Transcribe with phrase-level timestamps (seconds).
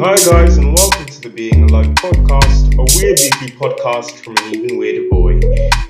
[0.00, 4.54] Hi, guys, and welcome to the Being Alive podcast, a weird weekly podcast from an
[4.54, 5.40] even weirder boy.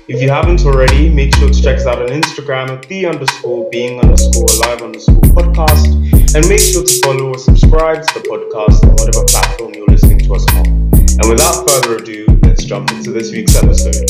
[0.07, 3.69] If you haven't already, make sure to check us out on Instagram at the underscore
[3.69, 5.93] being underscore alive underscore podcast,
[6.33, 10.17] and make sure to follow or subscribe to the podcast on whatever platform you're listening
[10.17, 10.65] to us on.
[10.65, 14.09] And without further ado, let's jump into this week's episode.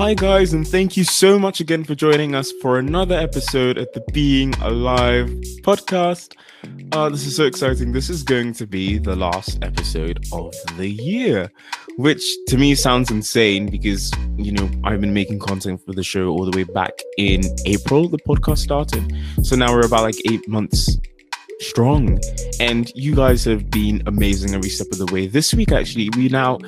[0.00, 3.92] Hi, guys, and thank you so much again for joining us for another episode at
[3.92, 5.28] the Being Alive
[5.60, 6.36] podcast.
[6.92, 7.92] Uh, this is so exciting.
[7.92, 11.52] This is going to be the last episode of the year,
[11.98, 16.28] which to me sounds insane because, you know, I've been making content for the show
[16.28, 19.04] all the way back in April, the podcast started.
[19.42, 20.96] So now we're about like eight months
[21.58, 22.18] strong
[22.58, 26.26] and you guys have been amazing every step of the way this week actually we
[26.30, 26.58] now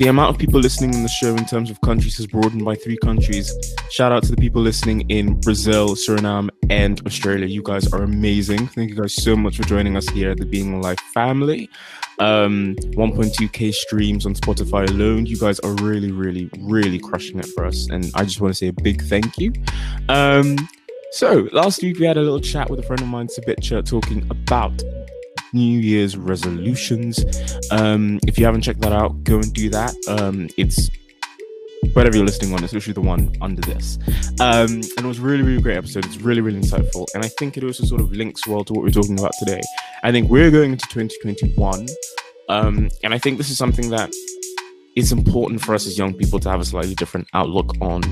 [0.00, 2.74] the amount of people listening in the show in terms of countries has broadened by
[2.74, 3.54] three countries.
[3.90, 7.44] Shout out to the people listening in Brazil, Suriname, and Australia.
[7.44, 8.66] You guys are amazing.
[8.68, 11.68] Thank you guys so much for joining us here at the Being Alive family.
[12.18, 15.26] Um, 1.2k streams on Spotify alone.
[15.26, 17.86] You guys are really, really, really crushing it for us.
[17.90, 19.52] And I just want to say a big thank you.
[20.08, 20.56] Um,
[21.12, 24.26] so last week we had a little chat with a friend of mine, Sabitcha, talking
[24.30, 24.82] about
[25.52, 27.24] New Year's resolutions.
[27.70, 29.94] Um, if you haven't checked that out, go and do that.
[30.08, 30.90] Um, it's
[31.92, 33.98] whatever you're listening on, literally the one under this.
[34.40, 36.04] Um, and it was really, really great episode.
[36.04, 37.06] It's really, really insightful.
[37.14, 39.60] And I think it also sort of links well to what we're talking about today.
[40.02, 41.86] I think we're going into 2021.
[42.48, 44.12] Um, and I think this is something that
[44.96, 48.02] it's important for us as young people to have a slightly different outlook on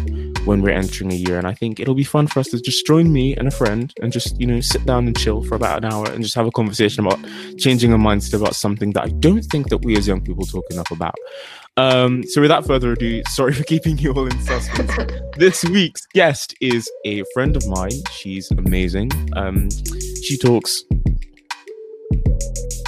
[0.45, 1.37] when we're entering a year.
[1.37, 3.93] And I think it'll be fun for us to just join me and a friend
[4.01, 6.47] and just, you know, sit down and chill for about an hour and just have
[6.47, 7.19] a conversation about
[7.59, 10.65] changing our mindset about something that I don't think that we as young people talk
[10.71, 11.17] enough about.
[11.77, 14.93] Um, so without further ado, sorry for keeping you all in suspense.
[15.37, 17.93] this week's guest is a friend of mine.
[18.11, 19.11] She's amazing.
[19.37, 19.69] Um,
[20.23, 20.83] she talks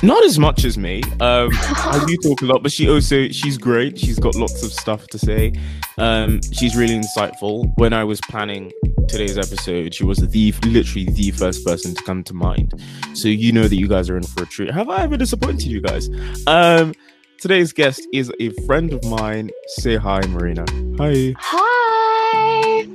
[0.02, 1.02] not as much as me.
[1.20, 3.98] Um, I do talk a lot, but she also she's great.
[3.98, 5.52] She's got lots of stuff to say.
[5.98, 7.72] Um, she's really insightful.
[7.76, 8.72] When I was planning
[9.08, 12.80] today's episode, she was the literally the first person to come to mind.
[13.14, 14.70] So you know that you guys are in for a treat.
[14.70, 16.08] Have I ever disappointed you guys?
[16.46, 16.94] Um,
[17.38, 19.50] today's guest is a friend of mine.
[19.78, 20.64] Say hi, Marina.
[20.98, 21.34] Hi.
[21.38, 22.86] Hi.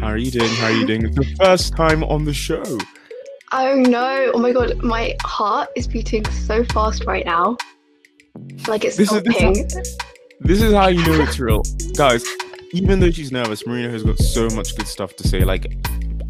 [0.00, 0.50] How are you doing?
[0.56, 1.06] How are you doing?
[1.06, 2.78] It's the first time on the show.
[3.54, 4.30] Oh no!
[4.34, 7.56] Oh my god, my heart is beating so fast right now.
[8.66, 9.52] Like it's This is- stopping.
[9.68, 9.96] this
[10.40, 11.62] This is how you know it's real,
[11.96, 12.24] guys.
[12.72, 15.44] Even though she's nervous, Marina has got so much good stuff to say.
[15.44, 15.70] Like,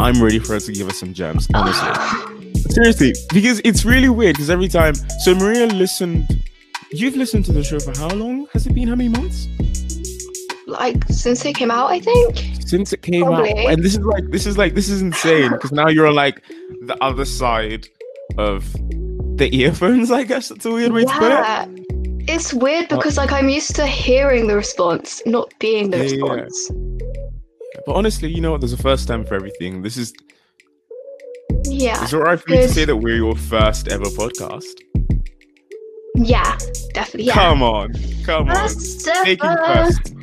[0.01, 2.53] I'm ready for her to give us some gems, honestly.
[2.71, 4.35] Seriously, because it's really weird.
[4.35, 6.27] Because every time, so Maria listened.
[6.91, 8.47] You've listened to the show for how long?
[8.53, 9.47] Has it been how many months
[10.73, 12.37] like since it came out, I think.
[12.67, 13.51] since it came Probably.
[13.53, 13.73] out?
[13.73, 15.51] And this is like, this is like, this is insane.
[15.53, 16.43] Because now you're on like
[16.87, 17.87] the other side
[18.39, 18.73] of
[19.37, 20.11] the earphones.
[20.11, 21.29] I guess that's a weird way to put it.
[21.31, 21.67] Yeah.
[22.35, 26.11] It's weird because like I'm used to hearing the response, not being the Yeah, yeah,
[26.25, 26.33] yeah.
[26.43, 26.71] response.
[27.85, 28.61] But honestly, you know what?
[28.61, 29.83] There's a first time for everything.
[29.83, 30.13] This is
[31.65, 32.03] Yeah.
[32.03, 34.73] It's alright for me to say that we're your first ever podcast.
[36.15, 36.57] Yeah.
[36.95, 37.25] Definitely.
[37.25, 37.35] Yeah.
[37.35, 37.93] Come on,
[38.25, 39.65] come on, First taking ever.
[39.75, 40.15] first.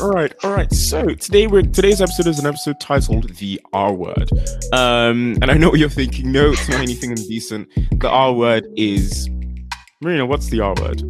[0.00, 0.72] All right, all right.
[0.72, 4.30] So today we're today's episode is an episode titled "The R Word,"
[4.72, 6.32] um, and I know what you're thinking.
[6.32, 7.68] No, it's not anything indecent.
[8.00, 9.28] The R word is
[10.00, 10.26] Marina.
[10.26, 11.02] What's the R word?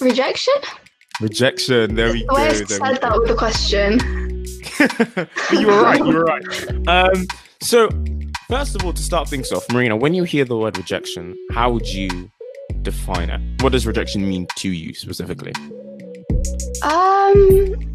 [0.00, 0.54] Rejection?
[1.20, 1.94] Rejection.
[1.94, 2.64] There we The way I go.
[2.64, 3.98] said we that with a question.
[5.60, 5.98] you were right.
[5.98, 6.88] You were right.
[6.88, 7.26] Um,
[7.60, 7.88] so
[8.48, 11.70] first of all, to start things off, Marina, when you hear the word rejection, how
[11.70, 12.30] would you
[12.82, 13.62] define it?
[13.62, 15.52] What does rejection mean to you specifically?
[16.82, 17.90] Um,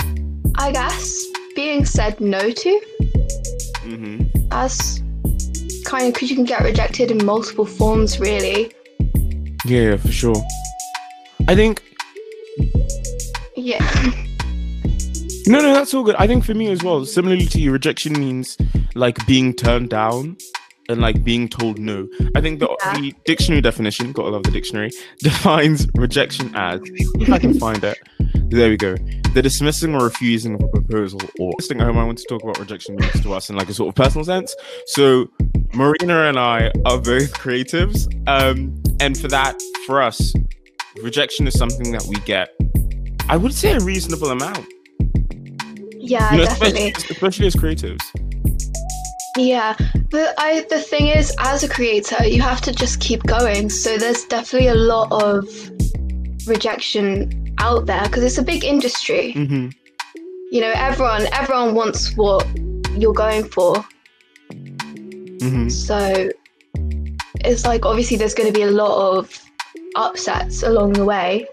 [0.56, 1.25] I guess
[1.56, 2.81] being said no to.
[3.88, 4.52] Mm-hmm.
[4.52, 5.01] as
[5.86, 8.74] kind of because you can get rejected in multiple forms really
[9.66, 10.36] Yeah, yeah, for sure.
[11.48, 11.81] I think
[13.56, 14.12] yeah
[15.48, 16.16] no, no, that's all good.
[16.16, 18.57] I think for me as well, similarly to you, rejection means
[18.95, 20.36] like being turned down
[20.89, 22.07] and like being told no.
[22.36, 22.94] I think the, Yeah.
[23.00, 27.98] the dictionary definition, gotta love the dictionary, defines rejection as if I can find it.
[28.50, 28.95] There we go.
[29.34, 32.95] The dismissing or refusing of a proposal or thing I want to talk about rejection
[32.95, 34.56] means to us in like a sort of personal sense.
[34.88, 35.28] So
[35.74, 38.07] Marina and I are both creatives.
[38.28, 40.33] Um, and for that, for us,
[41.04, 42.50] rejection is something that we get.
[43.30, 44.66] I would say a reasonable amount.
[45.94, 48.26] yeah You know, definitely especially, especially as creatives.
[49.38, 49.75] Yeah
[50.10, 53.98] but i the thing is as a creator you have to just keep going so
[53.98, 55.45] there's definitely a lot of
[56.48, 59.34] rejection out there because it's a big industry.
[59.34, 59.69] hmm
[60.51, 62.48] You know, everyone everyone wants what
[62.98, 63.84] you're going for.
[65.42, 66.30] hmm So
[67.44, 69.40] it's like obviously there's going to be a lot of
[69.95, 71.48] upsets along the way.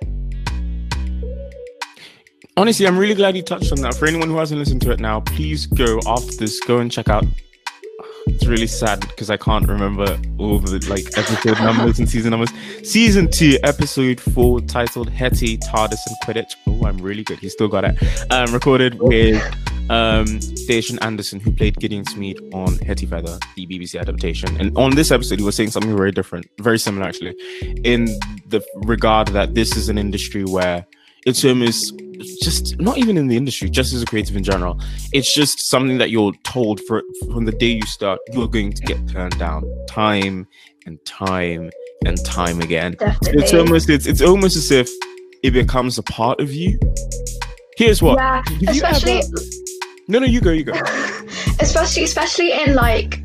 [2.57, 3.95] Honestly, I'm really glad you touched on that.
[3.95, 7.09] For anyone who hasn't listened to it now, please go after this, go and check
[7.09, 7.25] out.
[8.27, 12.51] It's really sad because I can't remember all the like episode numbers and season numbers.
[12.83, 16.55] Season two, episode four, titled Hetty, TARDIS, and Quidditch.
[16.67, 17.39] Oh, I'm really good.
[17.39, 17.97] He still got it.
[18.31, 19.43] Um, recorded with
[19.91, 24.59] um Station Anderson, who played Gideon Smeed on Hetty Feather, the BBC adaptation.
[24.59, 27.37] And on this episode, he was saying something very different, very similar actually,
[27.85, 28.07] in
[28.49, 30.87] the regard that this is an industry where
[31.27, 32.01] it's almost
[32.43, 34.79] just not even in the industry, just as a creative in general.
[35.13, 37.03] It's just something that you're told for
[37.33, 40.47] from the day you start, you're going to get turned down time
[40.87, 41.71] and time
[42.07, 42.97] and time again.
[42.99, 43.43] Definitely.
[43.43, 44.89] It's almost it's it's almost as if
[45.43, 46.79] it becomes a part of you.
[47.77, 48.19] Here's what.
[48.19, 49.29] yeah, especially ever-
[50.09, 50.73] No, no, you go, you go.
[51.61, 53.21] especially especially in like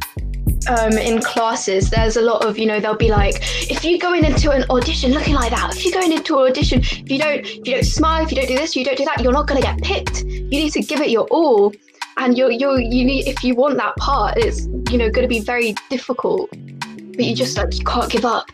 [0.67, 3.35] um, in classes there's a lot of you know they'll be like
[3.71, 6.49] if you go in into an audition looking like that if you're going into an
[6.49, 8.97] audition if you don't if you don't smile if you don't do this you don't
[8.97, 11.73] do that you're not going to get picked you need to give it your all
[12.17, 15.27] and you're you're you need if you want that part it's you know going to
[15.27, 18.45] be very difficult but you just like you can't give up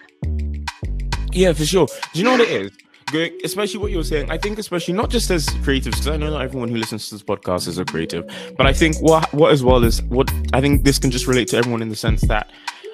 [1.35, 1.87] Yeah, for sure.
[2.13, 2.71] Do you know what it is?
[3.11, 4.31] Going, especially what you were saying.
[4.31, 7.15] I think, especially not just as creatives, because I know not everyone who listens to
[7.15, 8.25] this podcast is a creative,
[8.57, 11.47] but I think what what as well is what I think this can just relate
[11.49, 12.49] to everyone in the sense that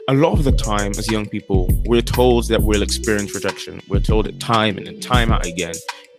[0.10, 3.82] a lot of the time, as young people, we're told that we'll experience rejection.
[3.88, 5.76] We're told it time and then time out again.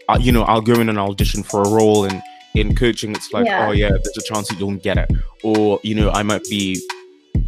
[0.09, 2.23] Uh, you know, I'll go in and audition for a role and
[2.55, 3.67] in coaching, it's like, Yeah.
[3.69, 5.11] oh yeah, there's a chance that you'll get it,
[5.43, 6.81] or you know, I might be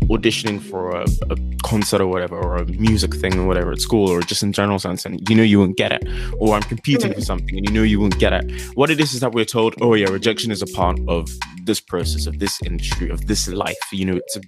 [0.08, 4.08] auditioning for a, a concert or whatever, or a music thing or whatever at school,
[4.10, 6.02] or just in general sense, and you know you won't get it,
[6.38, 8.50] or I'm competing for something and you know you won't get it.
[8.74, 11.28] What it is is that we're told, oh yeah, rejection is a part of
[11.64, 13.76] this process, of this industry, of this life.
[13.92, 14.40] You know, it's a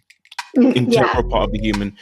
[0.56, 1.94] Mm, yeah integral part of the human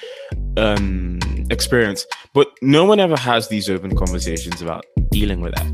[0.58, 1.18] um,
[1.50, 2.06] experience.
[2.34, 5.66] But no one ever has these open conversations about dealing with that.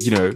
[0.00, 0.32] You know,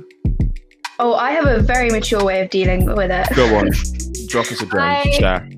[1.00, 3.70] oh i have a very mature way of dealing with it go on,
[4.26, 5.48] drop us a gem, I- share.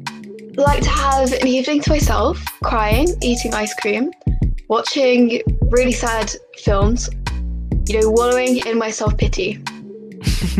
[0.56, 4.10] Like to have an evening to myself, crying, eating ice cream,
[4.68, 7.10] watching really sad films,
[7.86, 9.54] you know, wallowing in my self pity.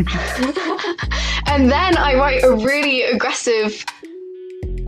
[1.47, 3.85] and then I write a really aggressive,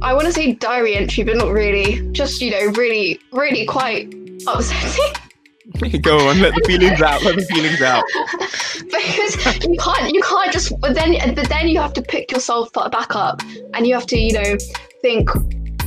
[0.01, 2.11] I want to say diary entry, but not really.
[2.11, 4.13] Just, you know, really, really quite
[4.47, 5.13] upsetting.
[6.01, 7.23] go on, let the feelings out.
[7.23, 8.03] Let the feelings out.
[8.85, 12.71] because you can't you can't just but then but then you have to pick yourself
[12.73, 13.41] back up
[13.73, 14.57] and you have to you know
[15.01, 15.29] think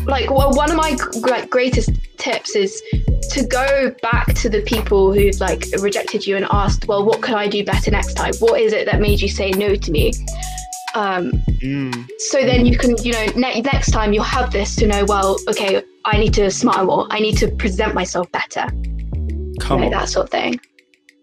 [0.07, 2.83] like well, one of my gr- greatest tips is
[3.31, 7.35] to go back to the people who've like rejected you and asked well what could
[7.35, 10.13] i do better next time what is it that made you say no to me
[10.97, 11.31] um,
[11.63, 15.05] Mm, so then you can you know ne- next time you'll have this to know
[15.05, 18.67] well okay i need to smile more i need to present myself better
[19.61, 19.91] come on.
[19.91, 20.59] that sort of thing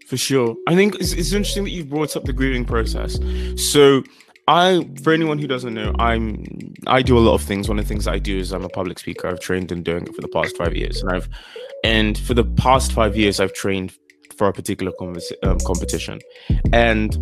[0.07, 0.55] For sure.
[0.67, 3.19] I think it's, it's interesting that you've brought up the grieving process.
[3.71, 4.03] So
[4.47, 6.45] I, for anyone who doesn't know, I'm
[6.87, 7.67] I do a lot of things.
[7.67, 9.27] One of the things that I do is I'm a public speaker.
[9.27, 11.27] I've trained in doing it for the past five years, and I've
[11.83, 13.91] and for the past five years I've trained
[14.37, 16.21] for a particular convers- um, competition,
[16.71, 17.17] and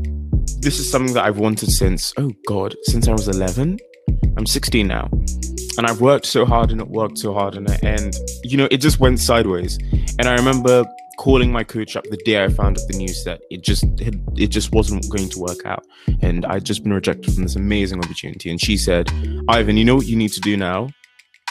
[0.60, 3.80] this is something that I've wanted since oh god since I was 11.
[4.38, 5.10] I'm 16 now,
[5.80, 8.68] and I've worked so hard and it worked so hard and it, and you know
[8.70, 9.80] it just went sideways.
[10.20, 10.86] And I remember
[11.18, 13.86] calling my coach up the day I found out the news that it just
[14.36, 15.84] it just wasn't going to work out,
[16.22, 18.50] and I'd just been rejected from this amazing opportunity.
[18.50, 19.12] And she said,
[19.48, 20.90] "Ivan, you know what you need to do now?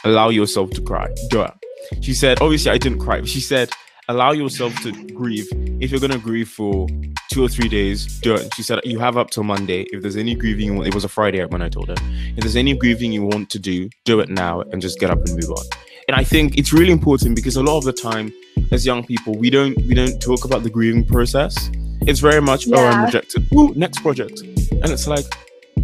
[0.04, 1.09] Allow yourself to cry.
[1.30, 1.52] Do it."
[2.00, 3.71] She said, "Obviously, I didn't cry." She said,
[4.09, 5.49] "Allow yourself to grieve.
[5.80, 6.87] If you're gonna grieve for
[7.30, 9.87] two or three days, do it." She said, "You have up till Monday.
[9.92, 11.97] If there's any grieving, you want, it was a Friday when I told her.
[12.37, 15.18] If there's any grieving you want to do, do it now and just get up
[15.26, 15.64] and move on."
[16.08, 18.32] And I think it's really important because a lot of the time,
[18.73, 21.70] as young people, we don't we don't talk about the grieving process.
[22.06, 23.46] It's very much, oh, I'm rejected.
[23.54, 25.25] Ooh, next project, and it's like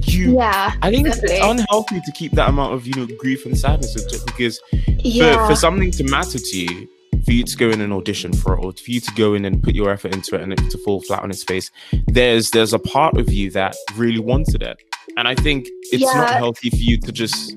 [0.06, 0.34] you.
[0.34, 1.36] yeah I think definitely.
[1.36, 5.54] it's unhealthy to keep that amount of you know grief and sadness because yeah for,
[5.54, 6.88] for something to matter to you,
[7.24, 9.44] for you to go in and audition for it, or for you to go in
[9.44, 11.70] and put your effort into it and it to fall flat on its face,
[12.08, 14.82] there's there's a part of you that really wanted it,
[15.16, 17.52] and I think it's not healthy for you to just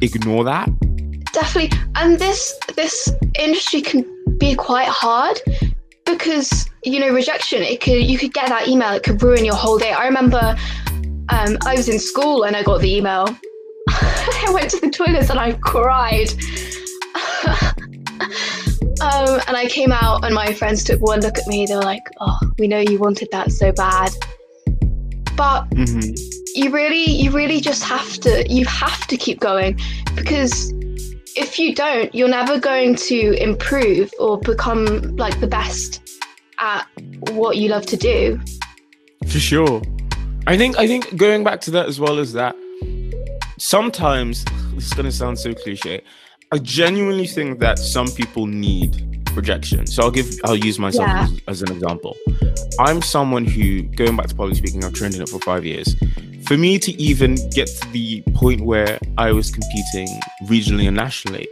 [0.00, 0.68] ignore that.
[1.34, 4.04] Definitely and this this industry can
[4.38, 5.40] be quite hard
[6.04, 9.54] because you know rejection it could you could get that email it could ruin your
[9.54, 10.56] whole day i remember
[11.30, 13.26] um, i was in school and i got the email
[13.88, 16.32] i went to the toilets and i cried
[19.00, 21.66] Um, and I came out, and my friends took one look at me.
[21.66, 24.12] They were like, "Oh, we know you wanted that so bad."
[25.36, 26.16] But Mhm.
[26.54, 28.48] you really, you really just have to.
[28.48, 29.78] You have to keep going
[30.14, 30.72] because
[31.36, 36.00] if you don't, you're never going to improve or become like the best
[36.58, 36.86] at
[37.30, 38.40] what you love to do.
[39.22, 39.82] For sure.
[40.46, 42.54] I think I think going back to that as well as that
[43.58, 46.02] sometimes this is gonna sound so cliche.
[46.52, 49.86] I genuinely think that some people need rejection.
[49.86, 51.24] So I'll give I'll use myself Yeah.
[51.24, 52.16] as, as an example.
[52.78, 55.94] I'm someone who going back to public speaking, I've trained in it for five years.
[56.46, 60.08] For me to even get to the point where I was competing
[60.44, 61.48] regionally and nationally,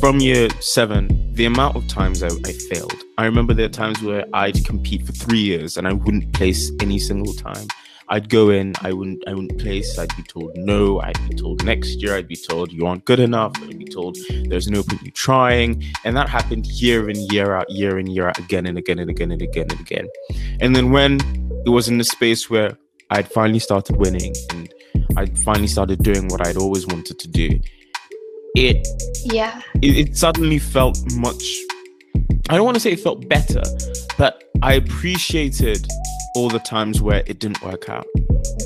[0.00, 2.94] from year seven, the amount of times I, I failed.
[3.18, 6.70] I remember there are times where I'd compete for three years and I wouldn't place
[6.80, 7.66] any single time.
[8.12, 9.98] I'd go in, I wouldn't, I wouldn't place.
[9.98, 11.00] I'd be told no.
[11.00, 12.14] I'd be told next year.
[12.14, 13.52] I'd be told you aren't good enough.
[13.62, 14.18] I'd be told
[14.50, 18.28] there's no point you trying, and that happened year in, year out, year in, year
[18.28, 20.08] out, again and again and again and again and again.
[20.60, 21.20] And then when
[21.64, 22.76] it was in the space where
[23.08, 24.70] I'd finally started winning and
[25.16, 27.58] I'd finally started doing what I'd always wanted to do,
[28.54, 28.86] it
[29.24, 31.42] Yeah, it, it suddenly felt much
[32.50, 33.62] i don't want to say it felt better
[34.18, 35.86] but i appreciated
[36.34, 38.06] all the times where it didn't work out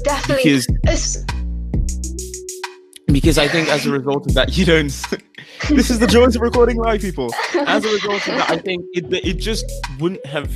[0.04, 0.42] definitely.
[0.44, 1.25] because It's-
[3.06, 4.92] because i think as a result of that you don't
[5.70, 7.32] this is the joys of recording live people
[7.66, 9.64] as a result of that i think it, it just
[10.00, 10.50] wouldn't have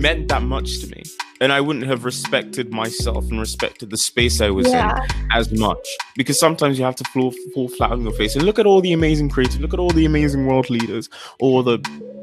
[0.00, 1.02] meant that much to me
[1.40, 4.90] and i wouldn't have respected myself and respected the space i was in
[5.32, 8.58] as much because sometimes you have to fall, fall flat on your face and look
[8.58, 11.08] at all the amazing creators look at all the amazing world leaders
[11.40, 11.78] all the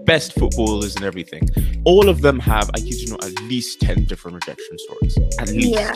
[0.05, 1.47] best footballers and everything
[1.85, 5.49] all of them have i kid you not at least 10 different rejection stories at
[5.49, 5.93] least yeah.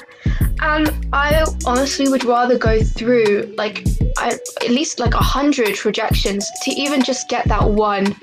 [0.62, 3.86] And I honestly would rather go through like
[4.18, 4.30] I,
[4.62, 8.16] at least like a hundred rejections to even just get that one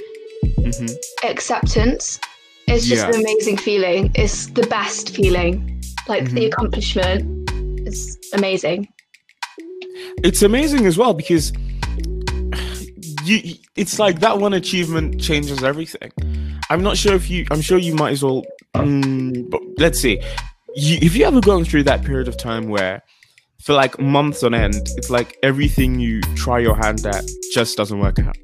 [0.42, 0.90] Mhm.
[1.24, 2.18] acceptance.
[2.74, 3.08] It's just Yeah.
[3.14, 4.10] an amazing feeling.
[4.14, 5.82] It's the best feeling.
[6.08, 6.46] Like the Mhm.
[6.52, 7.50] accomplishment
[7.86, 8.88] is amazing.
[10.24, 11.52] it's amazing as well because
[13.24, 16.10] you it's like that one achievement changes everything
[16.70, 18.42] i'm not sure if you i'm sure you might as well
[18.74, 20.18] mm, but let's see
[20.74, 23.02] you, if you ever gone through that period of time where
[23.62, 28.00] for like months on end it's like everything you try your hand at just doesn't
[28.00, 28.36] work out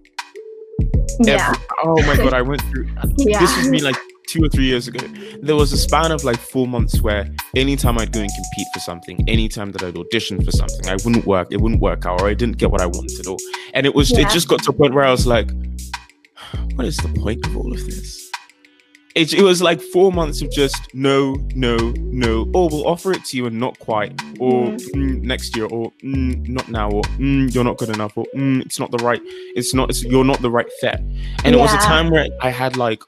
[1.21, 2.87] Yeah, Every- oh my god i went through
[3.19, 3.97] yeah, this was me like
[4.29, 5.07] two or three years ago.
[5.43, 8.81] There was a span of like four months where anytime I'd go and compete for
[8.81, 12.29] something, anytime that I'd audition for something, I wouldn't work, it wouldn't work out, or
[12.29, 13.37] I didn't get what I wanted, or
[13.75, 14.21] and it was Yeah.
[14.21, 15.51] it just got to a point where I was like,
[16.75, 18.25] what is the point of all of this?
[19.15, 22.51] It, it was like four months of just no, no, no.
[22.55, 26.47] Oh, we'll offer it to you and not quite, or mm, next year, or mm,
[26.49, 29.73] not now, or mm, you're not good enough, or mm, it's not the right, it's
[29.73, 31.01] not, it's, you're not the right fit.
[31.45, 33.03] And it was a time where I had like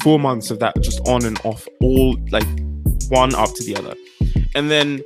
[0.00, 2.46] four months of that just on and off, all like
[3.08, 3.94] one after the other.
[4.54, 5.02] And then,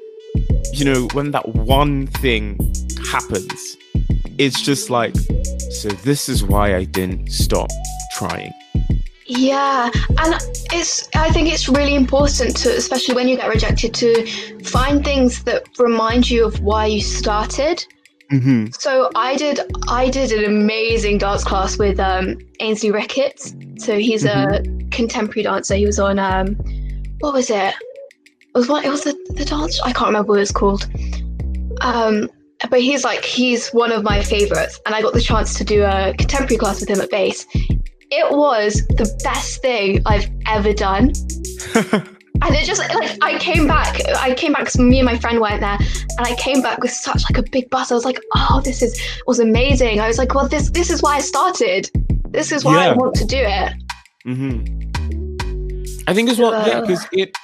[0.72, 2.58] you know, when that one thing
[3.10, 3.76] happens,
[4.38, 5.16] it's just like,
[5.70, 7.68] so this is why I didn't stop
[8.16, 8.52] trying.
[9.26, 10.34] Yeah, and
[10.72, 14.26] it's I think it's really important to especially when you get rejected to
[14.62, 17.84] find things that remind you of why you started.
[18.32, 18.68] Mm-hmm.
[18.78, 23.54] So I did I did an amazing dance class with um Ainsley Ricketts.
[23.76, 25.74] So he's a contemporary dancer.
[25.74, 26.56] He was on um
[27.20, 27.74] what was it?
[28.40, 30.88] It was what it was the, the dance I can't remember what it was called.
[31.82, 32.30] Um
[32.70, 35.82] but he's like he's one of my favorites and I got the chance to do
[35.82, 37.46] a contemporary class with him at base.
[37.54, 41.12] It was the best thing I've ever done.
[42.40, 45.38] And it just like I came back, I came back because me and my friend
[45.38, 47.92] went there, and I came back with such like a big buzz.
[47.92, 51.02] I was like, "Oh, this is was amazing." I was like, "Well, this this is
[51.02, 51.90] why I started.
[52.30, 53.72] This is why I want to do it."
[54.26, 56.02] Mm-hmm.
[56.08, 56.80] I think as well, yeah, Uh.
[56.80, 57.36] because it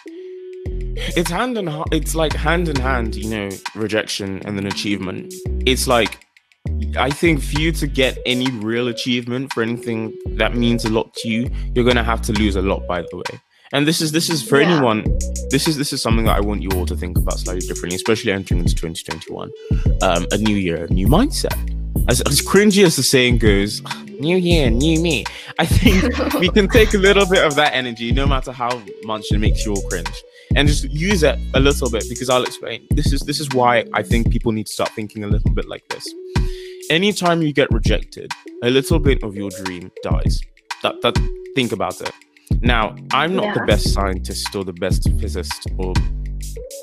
[1.17, 1.87] it's hand in hand.
[1.93, 5.33] It's like hand in hand, you know, rejection and then achievement.
[5.65, 6.27] It's like
[6.97, 11.15] I think for you to get any real achievement for anything that means a lot
[11.15, 12.87] to you, you're gonna have to lose a lot.
[12.89, 13.41] By the way,
[13.73, 14.71] and this is this is for Yeah.
[14.71, 15.05] anyone.
[15.51, 17.97] This is this is something that I want you all to think about slightly differently,
[17.97, 19.51] especially entering into 2021.
[20.03, 21.57] Um, a new year, a new mindset.
[22.09, 23.83] As, as cringy as the saying goes,
[24.19, 25.25] new year, new me.
[25.59, 29.27] I think we can take a little bit of that energy, no matter how much
[29.31, 30.09] it makes you all cringe,
[30.57, 32.05] and just use it a little bit.
[32.09, 32.87] Because I'll explain.
[32.91, 35.69] This is this is why I think people need to start thinking a little bit
[35.69, 36.07] like this.
[36.91, 38.31] Anytime you get rejected,
[38.63, 40.41] a little bit of your dream dies.
[40.83, 41.15] That that
[41.55, 42.13] think about it.
[42.61, 45.95] Now, I'm not the best scientist or the best physicist or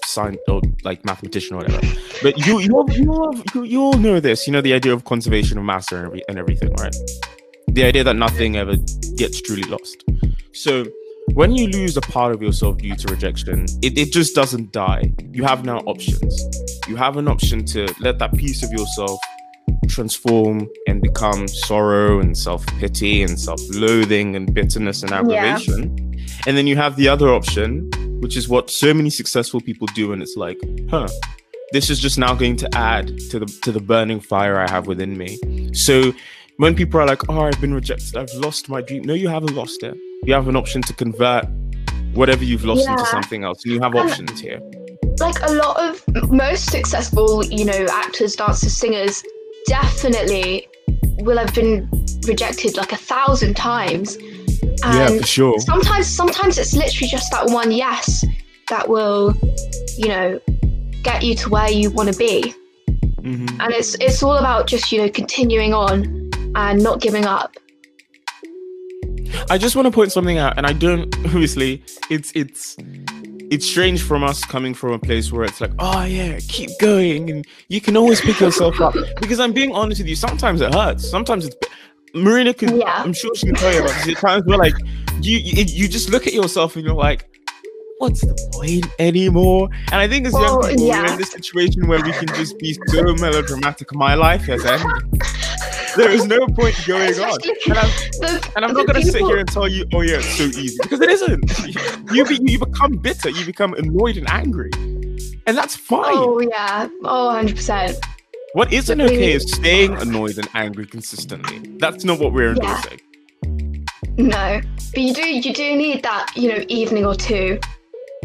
[0.05, 1.81] science or like mathematician or whatever,
[2.22, 4.48] but you you all, you all you, you all know this.
[4.48, 6.95] You know the idea of conservation of mass and, every, and everything, right?
[7.67, 8.75] The idea that nothing ever
[9.17, 10.03] gets truly lost.
[10.53, 10.86] So
[11.34, 15.12] when you lose a part of yourself due to rejection, it, it just doesn't die.
[15.34, 16.41] You have now options.
[16.88, 19.19] You have an option to let that piece of yourself
[19.85, 25.97] transform and become sorrow and self pity and self loathing and bitterness and aggravation.
[25.97, 26.25] Yeah.
[26.47, 27.89] And then you have the other option,
[28.21, 30.13] which is what so many successful people do.
[30.13, 31.07] And it's like, huh,
[31.71, 34.87] this is just now going to add to the to the burning fire I have
[34.87, 35.73] within me.
[35.73, 36.13] So
[36.57, 39.03] when people are like, oh, I've been rejected, I've lost my dream.
[39.03, 39.95] No, you haven't lost it.
[40.23, 41.45] You have an option to convert
[42.13, 42.93] whatever you've lost yeah.
[42.93, 43.63] into something else.
[43.65, 44.59] And you have um, options here.
[45.19, 49.23] Like a lot of most successful, you know, actors, dancers, singers
[49.65, 50.67] definitely
[51.19, 51.89] will have been
[52.27, 54.15] rejected like a thousand times.
[54.84, 55.60] And yeah, for sure.
[55.60, 58.25] Sometimes, sometimes it's literally just that one yes
[58.69, 59.34] that will,
[59.98, 60.39] you know,
[61.03, 62.53] get you to where you want to be.
[63.22, 63.60] Mm-hmm.
[63.60, 67.55] And it's it's all about just you know continuing on and not giving up.
[69.50, 72.77] I just want to point something out, and I don't obviously it's it's
[73.51, 77.29] it's strange from us coming from a place where it's like, oh yeah, keep going,
[77.29, 78.95] and you can always pick yourself up.
[79.19, 81.09] Because I'm being honest with you, sometimes it hurts.
[81.09, 81.55] Sometimes it's
[82.13, 82.77] Marina can.
[82.77, 83.03] Yeah.
[83.03, 84.19] I'm sure she can tell you about this.
[84.19, 84.75] times where like
[85.21, 87.27] you, you you just look at yourself and you're like,
[87.97, 89.69] what's the point anymore?
[89.91, 91.03] And I think as well, young people, yeah.
[91.03, 93.93] we're in this situation where we can just be so melodramatic.
[93.93, 94.91] My life has ended.
[95.21, 95.54] Eh?
[95.95, 97.37] There is no point going on.
[97.65, 100.17] And I'm, the, and I'm not going to sit here and tell you, oh yeah,
[100.17, 102.13] it's so easy because it isn't.
[102.13, 104.71] You be, you become bitter, you become annoyed and angry,
[105.47, 106.15] and that's fine.
[106.15, 107.97] Oh yeah, oh 100 percent.
[108.53, 111.59] What isn't okay is staying annoyed and angry consistently.
[111.77, 113.01] That's not what we're endorsing.
[113.43, 113.81] Yeah.
[114.17, 114.61] No,
[114.91, 117.59] but you do you do need that you know evening or two,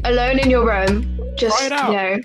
[0.05, 2.19] alone in your room, just you know,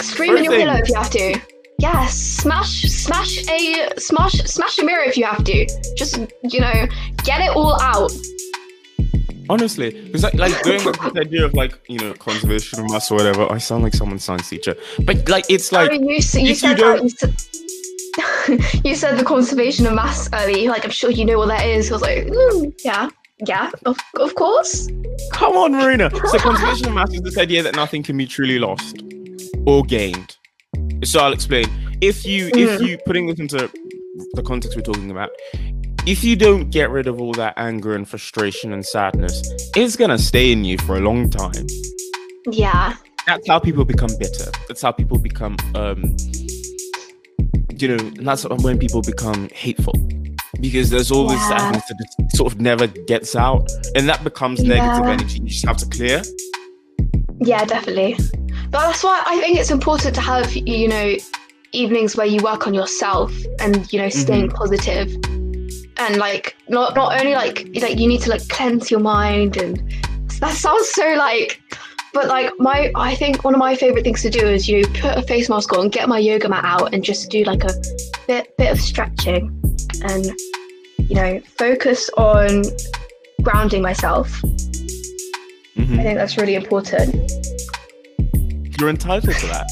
[0.00, 1.40] scream in your pillow if you have to.
[1.78, 5.66] Yeah, smash, smash a smash, smash a mirror if you have to.
[5.94, 6.86] Just you know,
[7.24, 8.12] get it all out.
[9.48, 13.10] Honestly, because like, like going with this idea of like you know conservation of mass
[13.10, 16.14] or whatever, I sound like someone's science teacher, but like it's like I mean, you,
[16.14, 17.34] you said you, you, said,
[18.84, 20.68] you said the conservation of mass early.
[20.68, 21.90] Like I'm sure you know what that is.
[21.90, 23.10] I was like, mm, yeah,
[23.46, 24.88] yeah, of, of course.
[25.32, 26.10] Come on, Marina.
[26.10, 29.02] So conservation of mass is this idea that nothing can be truly lost
[29.66, 30.36] or gained.
[31.04, 31.66] So I'll explain.
[32.00, 33.70] If you if you putting this into
[34.32, 35.30] the context we're talking about,
[36.06, 39.42] if you don't get rid of all that anger and frustration and sadness,
[39.74, 41.66] it's gonna stay in you for a long time.
[42.50, 42.96] Yeah.
[43.26, 44.50] That's how people become bitter.
[44.68, 46.16] That's how people become um
[47.78, 49.94] you know, that's when people become hateful.
[50.60, 51.34] Because there's all yeah.
[51.34, 54.76] this sadness that sort of never gets out, and that becomes yeah.
[54.76, 55.38] negative energy.
[55.40, 56.22] You just have to clear.
[57.40, 58.16] Yeah, definitely.
[58.70, 61.16] But that's why I think it's important to have, you know,
[61.72, 64.56] evenings where you work on yourself and, you know, staying mm-hmm.
[64.56, 65.14] positive.
[65.98, 69.78] And like not not only like like you need to like cleanse your mind and
[70.40, 71.58] that sounds so like
[72.12, 74.88] but like my I think one of my favorite things to do is you know,
[74.88, 77.72] put a face mask on, get my yoga mat out and just do like a
[78.26, 79.58] bit bit of stretching
[80.02, 80.26] and
[80.98, 82.62] you know, focus on
[83.42, 84.28] grounding myself.
[85.76, 86.00] Mm-hmm.
[86.00, 87.30] I think that's really important.
[88.78, 89.66] You're entitled to that.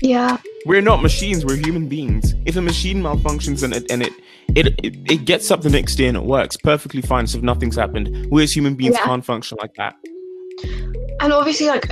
[0.00, 0.38] yeah.
[0.66, 1.44] We're not machines.
[1.44, 2.34] We're human beings.
[2.44, 4.12] If a machine malfunctions and it and it
[4.56, 7.26] it, it, it gets up the next day and it works perfectly fine.
[7.26, 9.04] So if nothing's happened, we as human beings yeah.
[9.04, 9.96] can't function like that.
[11.20, 11.88] And obviously, like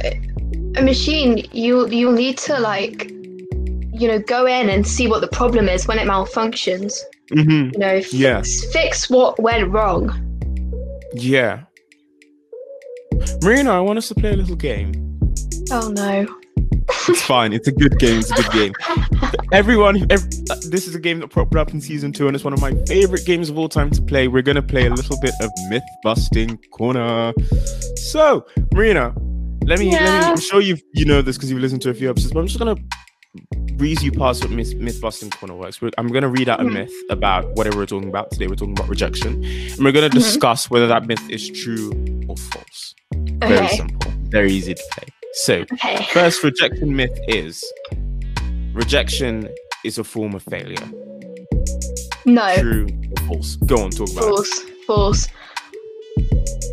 [0.76, 5.28] a machine, you you'll need to like you know go in and see what the
[5.28, 6.98] problem is when it malfunctions.
[7.30, 7.74] Mm-hmm.
[7.74, 8.42] You know, fix, yeah.
[8.72, 10.20] fix what went wrong.
[11.14, 11.64] Yeah.
[13.42, 15.04] Marina, I want us to play a little game.
[15.76, 16.24] Oh no.
[17.08, 17.52] It's fine.
[17.52, 18.20] It's a good game.
[18.20, 18.72] It's a good game.
[19.50, 20.30] Everyone, every,
[20.68, 22.72] this is a game that popped up in season two, and it's one of my
[22.87, 24.28] favorite games of all time to play.
[24.28, 27.32] We're gonna play a little bit of myth busting corner.
[27.96, 29.12] So, Marina,
[29.64, 30.04] let me yeah.
[30.04, 30.26] let me.
[30.28, 32.46] I'm sure you you know this because you've listened to a few episodes, but I'm
[32.46, 32.76] just gonna
[33.72, 35.80] breeze you past what myth, myth busting corner works.
[35.98, 36.74] I'm gonna read out a mm-hmm.
[36.74, 38.46] myth about whatever we're talking about today.
[38.46, 40.18] We're talking about rejection, and we're gonna mm-hmm.
[40.18, 41.90] discuss whether that myth is true
[42.28, 42.94] or false.
[43.12, 43.48] Okay.
[43.48, 45.08] Very simple, very easy to play.
[45.35, 46.07] So, okay.
[46.12, 47.64] first rejection myth is
[48.73, 49.49] rejection
[49.85, 50.77] is a form of failure.
[52.25, 52.55] No.
[52.57, 53.57] True or false?
[53.57, 54.59] Go on, talk about false.
[54.61, 54.85] it.
[54.87, 55.29] False.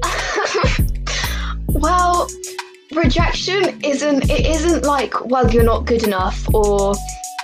[0.03, 0.79] False.
[1.69, 2.29] well,
[2.93, 6.93] rejection isn't it isn't like well you're not good enough or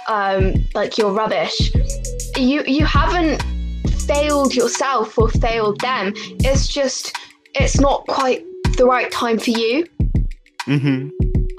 [0.08, 1.74] um, like you're rubbish.
[2.36, 3.42] You you haven't
[4.06, 6.14] failed yourself or failed them.
[6.16, 7.18] It's just
[7.56, 8.46] it's not quite
[8.78, 9.88] the right time for you.
[10.68, 11.10] Mm-hmm.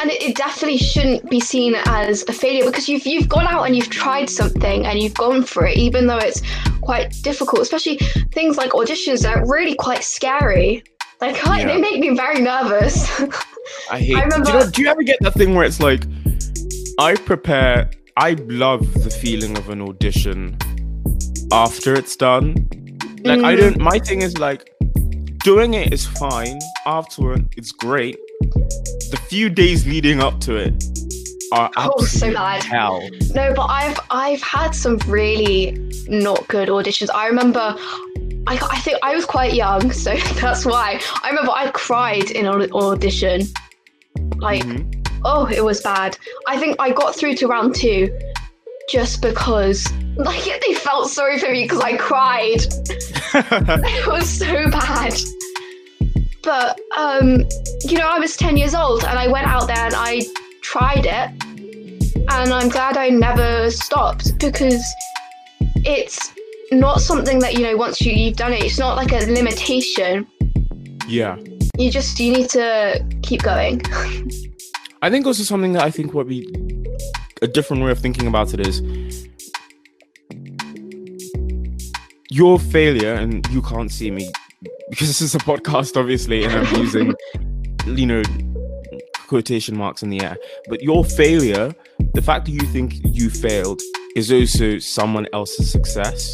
[0.01, 3.65] And it, it definitely shouldn't be seen as a failure because you've you've gone out
[3.65, 6.41] and you've tried something and you've gone for it, even though it's
[6.83, 7.63] quite difficult.
[7.63, 7.97] Especially
[8.33, 10.85] things like auditions are really quite scary.
[11.21, 11.67] Like I, Yeah.
[11.67, 13.09] they make me very nervous.
[13.91, 13.99] I hate.
[13.99, 16.05] I do, you remember- know, do you ever get that thing where it's like,
[17.01, 17.91] I prepare.
[18.17, 20.57] I love the feeling of an audition
[21.53, 22.55] after it's done.
[23.25, 23.59] Like I Mm.
[23.61, 23.79] don't.
[23.81, 24.71] My thing is like,
[25.43, 26.59] doing it is fine.
[26.87, 28.17] Afterward, it's great.
[28.41, 30.85] The few days leading up to it
[31.53, 32.63] are Oh, so bad.
[32.63, 33.09] hell.
[33.35, 35.73] No, but I've I've had some really
[36.09, 37.09] not good auditions.
[37.15, 37.75] I remember
[38.47, 41.01] I, I think I was quite young, so that's why.
[41.23, 43.43] I remember I cried in an audition.
[44.37, 45.21] Like, Mhm.
[45.25, 46.17] oh, it was bad.
[46.47, 48.09] I think I got through to round two
[48.91, 52.61] just because like they felt sorry for me because I cried.
[53.35, 55.13] It was so bad.
[56.49, 57.47] But um,
[57.83, 60.23] you know, I was 10 years old and I went out there and I
[60.63, 61.45] tried it.
[62.31, 64.83] And I'm glad I never stopped because
[65.85, 66.33] it's
[66.73, 70.27] not something that, you know, once you, you've done it, it's not like a limitation.
[71.07, 71.37] yeah.
[71.77, 73.83] You just you need to keep going.
[75.03, 76.49] I think also something that I think would be
[77.43, 78.81] a different way of thinking about it is
[82.31, 84.33] your failure, and you can't see me
[84.91, 87.15] because this is a podcast, obviously, and I'm using,
[87.87, 88.23] you know,
[89.27, 90.37] quotation marks in the air.
[90.69, 91.75] But your failure,
[92.15, 93.81] the fact that you think you failed,
[94.17, 96.33] is also someone else's success.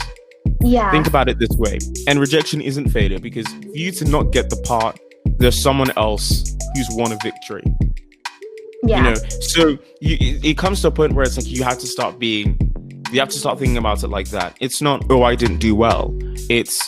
[0.61, 0.91] Yeah.
[0.91, 1.79] Think about it this way.
[2.07, 4.99] And rejection isn't failure because for you to not get the part,
[5.39, 7.65] there's someone else who's won a victory
[8.87, 8.97] yeah.
[8.97, 9.69] you know so
[10.01, 12.59] you, it, it comes to a point where it's like you have to start being
[13.11, 15.75] you have to start thinking about it like that it's not oh i didn't do
[15.75, 16.17] well
[16.51, 16.81] it's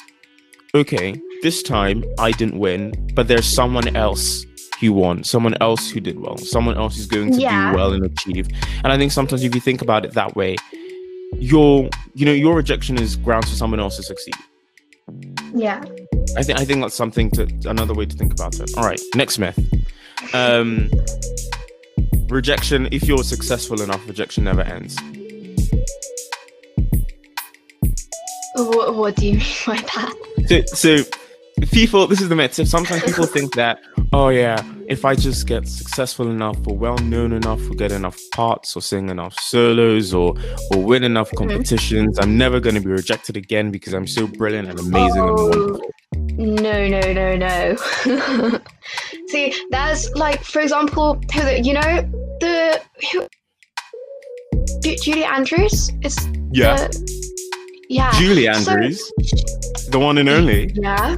[0.75, 4.45] okay this time i didn't win but there's someone else
[4.81, 7.71] who won someone else who did well someone else who's going to Yeah.
[7.71, 8.49] do well and achieve
[8.85, 10.57] and i think sometimes if you think about it that way
[11.39, 14.35] your you know your rejection is grounds for someone else to succeed
[15.55, 15.83] yeah.
[16.37, 18.71] I think I think that's something to another way to think about it.
[18.77, 19.57] All right, next myth.
[20.35, 20.91] Um,
[22.29, 22.89] rejection.
[22.91, 24.97] If you're successful enough, rejection never ends.
[28.57, 30.15] What, what do you mean by that?
[30.49, 30.63] So,
[31.05, 31.11] so
[31.71, 32.55] people, this is the myth.
[32.55, 33.79] So sometimes people think that,
[34.13, 38.19] oh yeah, if I just get successful enough or well known enough or get enough
[38.33, 40.35] parts or sing enough solos or
[40.73, 41.49] or win enough mm-hmm.
[41.49, 45.31] competitions, I'm never going to be rejected again because I'm so brilliant and amazing and
[45.31, 45.49] Oh.
[45.49, 45.91] wonderful.
[46.39, 47.77] No, no, no, no.
[49.29, 53.27] See, there's like, for example, who the, you know the who,
[54.83, 55.91] Ju- Julie Andrews.
[56.03, 56.17] is.
[56.53, 57.27] Yeah, the-
[57.89, 58.11] yeah.
[58.19, 59.13] Julie So- Andrews,
[59.91, 61.17] the one and only yeah,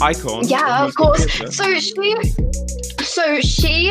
[0.00, 0.46] icon.
[0.48, 1.26] yeah, of course.
[1.54, 2.14] So she,
[3.02, 3.90] so she,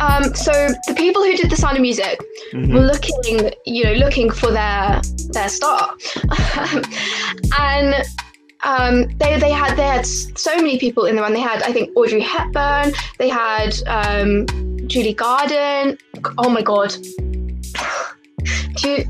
[0.00, 0.52] um, so
[0.88, 2.20] the people who did the Sound of Music
[2.52, 2.72] Mhm.
[2.74, 5.94] were looking, you know, looking for their their star,
[7.58, 7.94] and
[8.64, 11.32] um, they they had they had so many people in the run.
[11.32, 12.92] They had I think Audrey Hepburn.
[13.18, 14.46] They had um,
[14.86, 15.98] Julie Garden.
[16.38, 16.94] Oh my God,
[18.76, 19.04] Ju-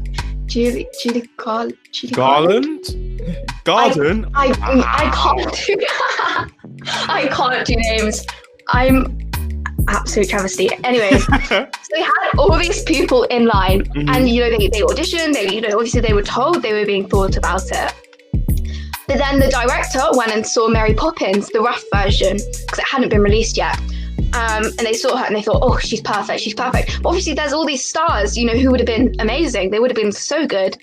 [0.52, 2.84] Julie Julie Gar- Julie Garland?
[3.64, 4.30] Garden?
[4.34, 5.76] I I can't do
[7.08, 8.26] I can't do names.
[8.68, 9.18] I'm
[9.88, 10.68] absolute travesty.
[10.84, 14.14] Anyways, so they had all these people in line, Mhm.
[14.14, 15.32] and you know they, they auditioned.
[15.32, 17.94] They you know obviously they were told they were being thought about it.
[19.08, 23.08] But then the director went and saw Mary Poppins, the rough version, because it hadn't
[23.08, 23.78] been released yet.
[24.35, 27.03] Um, and they saw her and they thought, oh, she's perfect, she's perfect.
[27.03, 29.71] But obviously, there's all these stars, you know, who would have been amazing.
[29.71, 30.77] They would have been so good,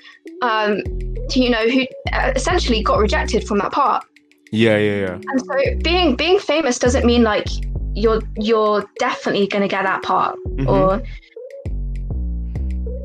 [0.43, 0.83] um,
[1.29, 4.03] to, you know, who uh, essentially got rejected from that part.
[4.51, 5.13] yeah, yeah, yeah.
[5.13, 7.47] And so being being famous doesn't mean like
[7.95, 10.67] you're you're definitely gonna get that part Mhm.
[10.67, 11.01] or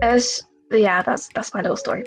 [0.02, 2.04] as yeah, that's that's my little story.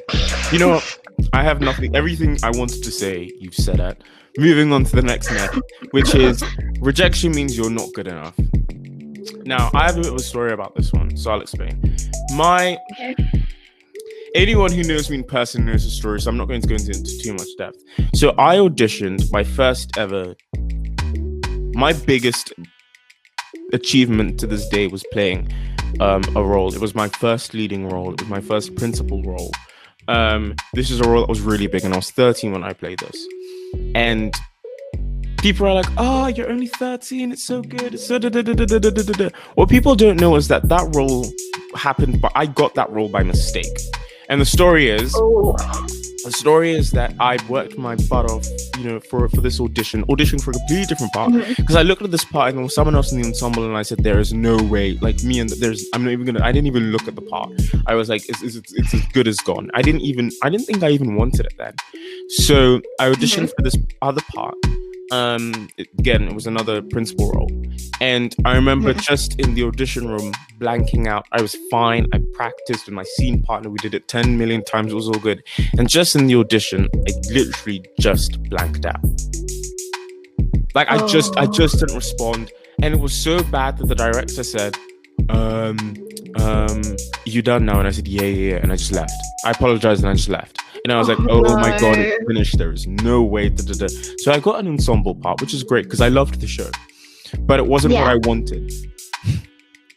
[0.52, 0.82] You know?
[1.34, 1.96] I have nothing.
[1.96, 4.04] Everything I wanted to say, you've said it.
[4.38, 5.60] Moving on to the next myth,
[5.92, 6.44] which is
[6.80, 8.36] rejection means you're not good enough.
[9.46, 11.98] Now, I have a bit of a story about this one, so I'll explain.
[12.36, 12.78] My
[14.36, 16.76] anyone who knows me in person knows the story, so I'm not going to go
[16.76, 17.78] into, into too much depth.
[18.14, 20.36] So I auditioned my first ever,
[21.74, 22.54] my biggest
[23.74, 25.52] achievement to this day was playing
[26.00, 26.74] um, a role.
[26.74, 28.14] It was my first leading role.
[28.14, 29.52] It was my first principal role.
[30.08, 32.74] Um, this is a role that was really big, and I was 13 when I
[32.74, 33.28] played this.
[33.96, 34.34] And
[35.38, 37.32] people are like, oh, you're only 13.
[37.32, 37.94] It's so good.
[37.96, 38.20] It's so.
[39.56, 41.26] What people don't know is that that role
[41.76, 43.78] happened, but I got that role by mistake.
[44.30, 45.56] And the story is, Oh
[46.28, 48.46] the story is that I worked my butt off,
[48.78, 51.32] you know, for for this audition, audition for a completely different part.
[51.32, 51.56] Mhm.
[51.56, 53.78] Because I looked at this part and there was someone else in the ensemble, and
[53.78, 56.44] I said, "There is no way." Like me and there's, I'm not even gonna.
[56.44, 57.52] I didn't even look at the part.
[57.86, 60.30] I was like, "It's, it's, it's as good as gone." I didn't even.
[60.44, 61.74] I didn't think I even wanted it then.
[62.30, 64.56] So I auditioned for this other part.
[65.12, 67.50] Um, again, it was another principal role,
[68.02, 69.02] and I remember Mhm.
[69.02, 71.26] just in the audition room blanking out.
[71.32, 72.08] I was fine.
[72.14, 73.70] I practiced with my scene partner.
[73.70, 74.92] We did it ten million times.
[74.92, 75.44] It was all good.
[75.78, 79.00] And just in the audition, I literally just blanked out.
[80.76, 81.52] Like I just, I Oh.
[81.52, 84.76] just didn't respond, and it was so bad that the director said,
[85.30, 85.96] "Um,
[86.40, 86.82] um,
[87.26, 89.14] you done now?" And I said, "Yeah, yeah," yeah," and I just left.
[89.46, 90.60] I apologized and I just left.
[90.84, 92.58] And I was like, Oh, "Oh my god, it's finished.
[92.58, 93.88] There is no way." Da, da, da.
[94.20, 96.70] So I got an ensemble part, which is great because I loved the show,
[97.42, 98.72] but it wasn't what I wanted.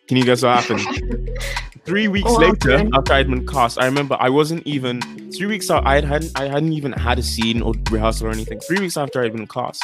[0.09, 0.81] Can you guess what happened?
[1.85, 2.95] Three weeks What later, happened?
[2.95, 5.01] after I'd been cast, I remember I wasn't even
[5.33, 5.87] three weeks out.
[5.87, 8.61] I had hadn't I hadn't even had a scene or rehearsal or anything.
[8.61, 9.83] Three weeks after I'd been cast,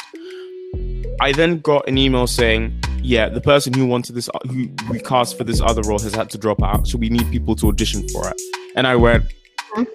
[1.19, 5.37] I then got an email saying, "Yeah, the person who wanted this, who we cast
[5.37, 6.87] for this other role, has had to drop out.
[6.87, 8.41] So we need people to audition for it."
[8.75, 9.25] And I went.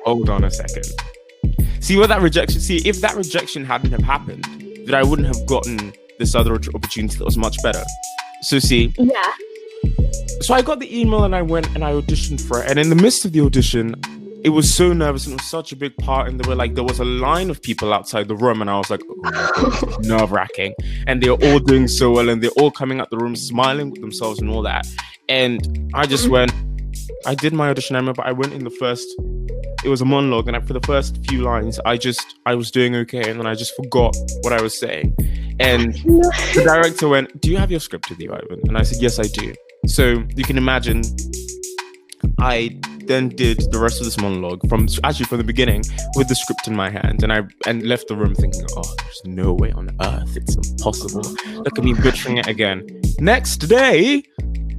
[0.04, 0.86] "Hold on a second.
[1.80, 2.60] See what that rejection?
[2.60, 4.44] See if that rejection hadn't have happened,
[4.86, 7.82] that I wouldn't have gotten this other opportunity that was much better.
[8.42, 9.32] So see, Yeah.
[10.40, 12.70] so I got the email and I went and I auditioned for it.
[12.70, 13.96] And in the midst of the audition,
[14.44, 16.28] it was so nervous and it was such a big part.
[16.28, 18.76] And there were like there was a line of people outside the room, and I
[18.76, 20.74] was like, oh, nerve wracking.
[21.06, 23.90] And they were all doing so well, and they're all coming out the room smiling
[23.90, 24.86] with themselves and all that.
[25.28, 26.52] And I just went.
[27.24, 27.94] I did my audition.
[27.94, 29.08] I remember I went in the first.
[29.84, 32.70] It was a monologue, and I, for the first few lines, I just I was
[32.70, 35.14] doing okay, and then I just forgot what I was saying.
[35.60, 39.00] And the director went, "Do you have your script with you, Ivan?" And I said,
[39.00, 39.54] "Yes, I do."
[39.86, 41.02] So you can imagine,
[42.38, 45.82] I then did the rest of this monologue from actually from the beginning
[46.16, 49.22] with the script in my hand, and I and left the room thinking, "Oh, there's
[49.24, 51.22] no way on earth, it's impossible."
[51.62, 52.86] Look at me butchering it again.
[53.18, 54.22] Next day,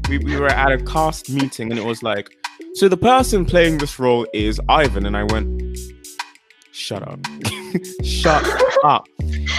[0.10, 2.30] we, we were at a cast meeting, and it was like,
[2.76, 5.78] "So the person playing this role is Ivan," and I went,
[6.72, 7.20] "Shut up,
[8.04, 8.46] shut
[8.84, 9.08] up."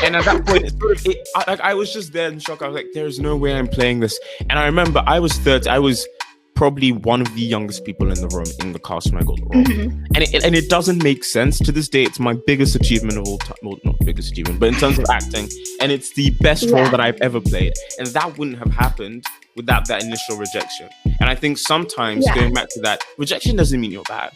[0.02, 0.74] And at that point, it
[1.06, 2.62] it, I, like I was just there in shock.
[2.62, 4.18] I was like, "There's no way I'm playing this."
[4.50, 5.68] And I remember I was 30.
[5.68, 6.06] I was
[6.54, 9.36] probably one of the youngest people in the room in the cast when I got
[9.36, 9.64] the role.
[9.64, 10.06] Mhm.
[10.14, 12.04] And it, and it doesn't make sense to this day.
[12.04, 13.56] It's my biggest achievement of all time.
[13.62, 15.48] Well, not biggest achievement, but in terms of acting,
[15.80, 17.72] and it's the best role that I've ever played.
[17.98, 19.24] And that wouldn't have happened
[19.56, 20.88] without that initial rejection.
[21.20, 22.34] And I think sometimes Yeah.
[22.34, 24.30] going back to that, rejection doesn't mean you're bad.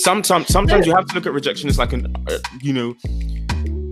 [0.00, 2.94] Sometimes, sometimes you have to look at rejection as like an, uh, you know,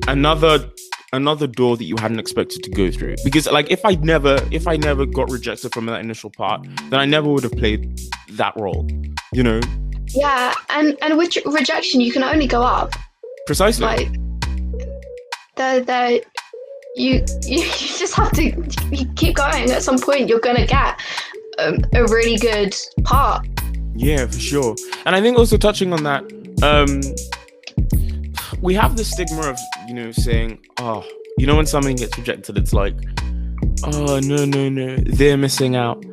[0.08, 0.70] another
[1.16, 4.66] another door that you hadn't expected to go through because like if i never if
[4.68, 7.98] i never got rejected from that initial part then i never would have played
[8.30, 8.86] that role
[9.32, 9.60] you know
[10.14, 12.92] Yeah, and and with rejection, you can only go up.
[13.46, 14.08] precisely Like,
[15.56, 16.22] the the
[16.94, 18.44] you you, you just have to
[19.16, 19.70] keep going.
[19.70, 21.00] At some point, you're gonna get
[21.58, 22.74] um, a really good
[23.04, 23.46] part.
[23.94, 24.76] Yeah, for sure.
[25.06, 26.22] And I think also touching on that,
[26.62, 27.00] um,
[28.60, 31.04] we have the stigma of, you know, saying, oh,
[31.38, 32.94] you know, when something gets rejected, it's like,
[33.84, 36.04] oh, no, no, no, they're missing out.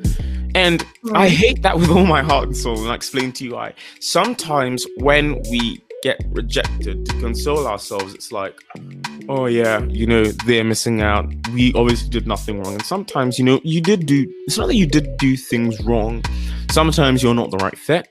[0.55, 3.53] And I hate that with all my heart and soul, and I explain to you
[3.53, 3.73] why.
[3.99, 8.59] Sometimes when we get rejected to console ourselves, it's like,
[9.29, 11.33] oh yeah, you know, they're missing out.
[11.53, 12.73] We obviously did nothing wrong.
[12.73, 16.23] And sometimes, you know, you did do, it's not that you did do things wrong.
[16.69, 18.07] Sometimes you're not the right fit.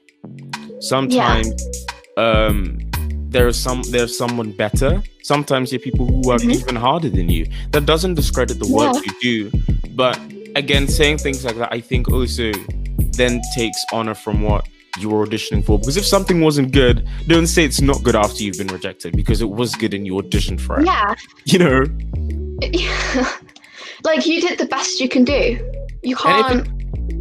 [0.81, 1.53] Sometimes
[2.17, 2.79] um
[3.33, 5.03] there's some there's someone better.
[5.23, 6.55] Sometimes you're people who work Mhm.
[6.61, 7.47] even harder than you.
[7.73, 9.01] That doesn't discredit the work Yeah.
[9.23, 9.59] you do.
[9.95, 10.19] But
[10.57, 12.53] again, saying things like that, I think also
[13.17, 14.67] then takes honor from what
[15.01, 15.79] you were auditioning for.
[15.79, 19.41] Because if something wasn't good, don't say it's not good after you've been rejected because
[19.41, 20.87] it was good and you auditioned for it.
[20.87, 21.15] Yeah,
[21.47, 21.85] You know?
[24.05, 25.59] like you did the best you can do.
[26.03, 26.69] You can't.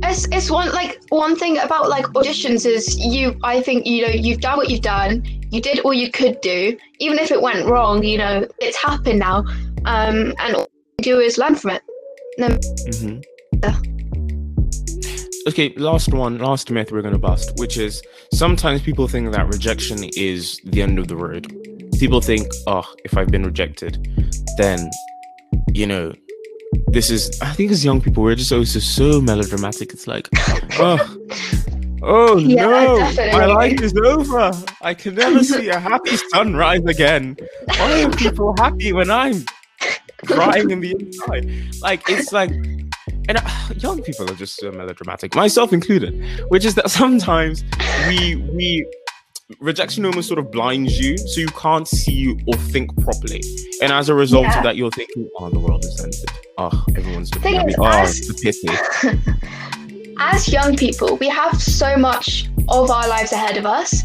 [0.03, 4.13] It's, it's one like one thing about like auditions is you I think you know
[4.13, 7.67] you've done what you've done you did all you could do even if it went
[7.67, 9.39] wrong you know it's happened now
[9.85, 11.83] um and all you do is learn from it
[12.37, 13.19] hmm
[13.63, 13.77] Yeah.
[15.47, 20.03] Okay, last one, last myth we're gonna bust, which is sometimes people think that rejection
[20.15, 21.47] is the end of the road.
[21.99, 24.07] People think, oh, if I've been rejected,
[24.57, 24.89] then
[25.73, 26.13] you know,
[26.91, 27.39] this is.
[27.41, 29.93] I think as young people, we're just also so melodramatic.
[29.93, 30.27] It's like,
[30.79, 31.17] oh,
[32.03, 33.53] oh Yeah, no, my definitely.
[33.53, 34.51] life is over.
[34.81, 37.37] I can never see a happy sunrise again.
[37.77, 39.45] Why are people happy when I'm
[40.25, 41.49] crying in the inside?
[41.81, 42.51] Like it's like
[43.29, 46.13] and uh, young people are just so melodramatic, myself included.
[46.49, 47.63] Which is that sometimes
[48.07, 48.85] we we
[49.59, 53.41] rejection almost sort of blinds you, so you can't see or think properly.
[53.81, 54.57] And as a result Yeah.
[54.57, 56.29] of that, you're thinking, "Oh, the world is ended.
[56.57, 57.75] Oh, everyone's looking at me.
[57.79, 58.67] Oh, as- a pity."
[60.19, 64.03] As young people, we have so much of our lives ahead of us.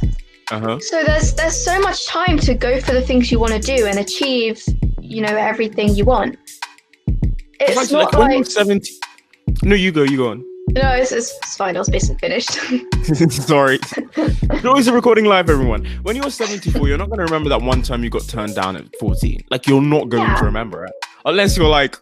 [0.51, 0.79] Uh huh.
[0.81, 3.85] So there's there's so much time to go for the things you want to do
[3.87, 4.63] and achieve,
[5.01, 6.37] you know, everything you want.
[7.61, 8.97] It's Like, not like when like you're 17.
[9.63, 10.05] No, you go.
[10.05, 10.45] You go on.
[10.77, 11.77] No, it's, it's, it's fine.
[11.77, 12.51] I was basically finished.
[13.33, 13.79] Sorry.
[14.17, 15.85] You're always recording live, everyone.
[16.03, 18.77] When you're 74, you're not going to remember that one time you got turned down
[18.77, 19.43] at 14.
[19.51, 20.37] Like, you're not going Yeah.
[20.37, 20.93] to remember it.
[21.25, 21.97] Unless you're like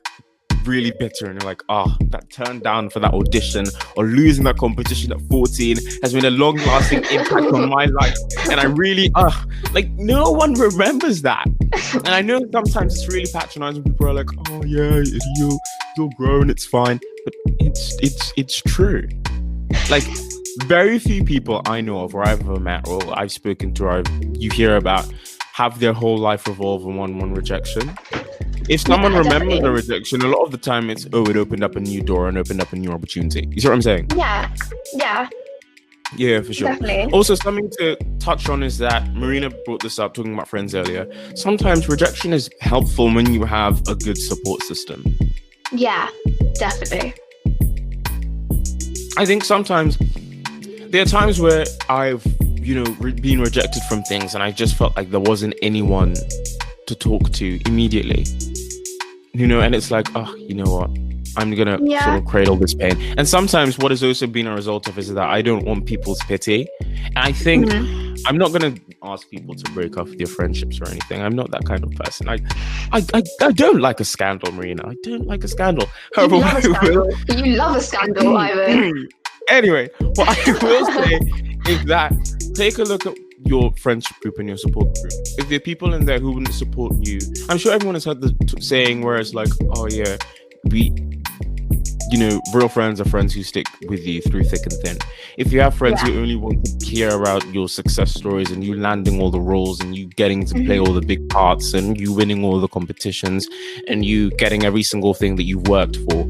[0.65, 4.57] really bitter and you're like, ah, that turned down for that audition or losing that
[4.57, 8.17] competition at 14 has been a long lasting impact on my life.
[8.51, 11.47] And I really, ah, like, no one remembers that.
[11.95, 13.83] And I know sometimes it's really patronizing.
[13.85, 15.03] People are like, oh, yeah,
[15.37, 15.59] you,
[15.97, 16.99] you're grown, it's fine.
[17.75, 19.09] It's, it's, it's true.
[19.91, 20.05] Like,
[20.67, 23.91] very few people I know of or I've ever met or I've spoken to or
[23.99, 24.07] I've,
[24.37, 25.13] you hear about
[25.55, 27.93] have their whole life revolve around one rejection.
[28.69, 31.65] If someone Yeah, remembers a rejection, a lot of the time it's oh, it opened
[31.65, 33.47] up a new door and opened up a new opportunity.
[33.51, 34.11] You see what I'm saying?
[34.17, 34.55] yeah,
[34.95, 35.29] yeah,
[36.17, 36.69] Yeah, for sure.
[36.69, 37.13] definitely.
[37.13, 41.07] Also, something to touch on is that Marina brought this up talking about friends earlier.
[41.35, 45.05] Sometimes rejection is helpful when you have a good support system.
[45.73, 46.09] Yeah,
[46.55, 47.15] definitely.
[49.17, 49.97] I think sometimes
[50.91, 52.25] there are times where I've,
[52.57, 56.15] you know, re- been rejected from things and I just felt like there wasn't anyone
[56.87, 58.27] to talk to immediately.
[59.33, 60.91] You know, and it's like, oh, you know what?
[61.37, 62.05] I'm gonna Yeah.
[62.05, 62.97] sort of cradle this pain.
[63.19, 66.21] And sometimes what has also been a result of is that I don't want people's
[66.29, 66.67] pity.
[66.83, 68.21] And I think Mhm.
[68.27, 71.21] I'm not gonna ask people to break off their friendships or anything.
[71.21, 72.29] I'm not that kind of person.
[72.29, 72.39] I
[72.93, 74.83] I, I, I don't like a scandal, Marina.
[74.89, 75.87] I don't like a scandal.
[76.17, 76.75] You However, love a will-
[77.17, 77.47] scandal.
[77.47, 79.09] You love a scandal, Ivan.
[79.49, 81.21] anyway, what I will say
[81.73, 82.13] is that
[82.55, 83.15] take a look at
[83.47, 85.13] your friendship group and your support group.
[85.39, 87.19] If there are people in there who wouldn't support you,
[87.51, 90.17] I'm sure everyone has heard the t- saying where it's like, oh yeah,
[90.71, 90.93] we,
[92.15, 94.97] you know, real friends are friends who stick with you through thick and thin.
[95.37, 98.77] If you have friends who only want to hear about your success stories and you
[98.77, 102.13] landing all the roles and you getting to play all the big parts and you
[102.13, 103.49] winning all the competitions
[103.89, 106.21] and you getting every single thing that you've worked for,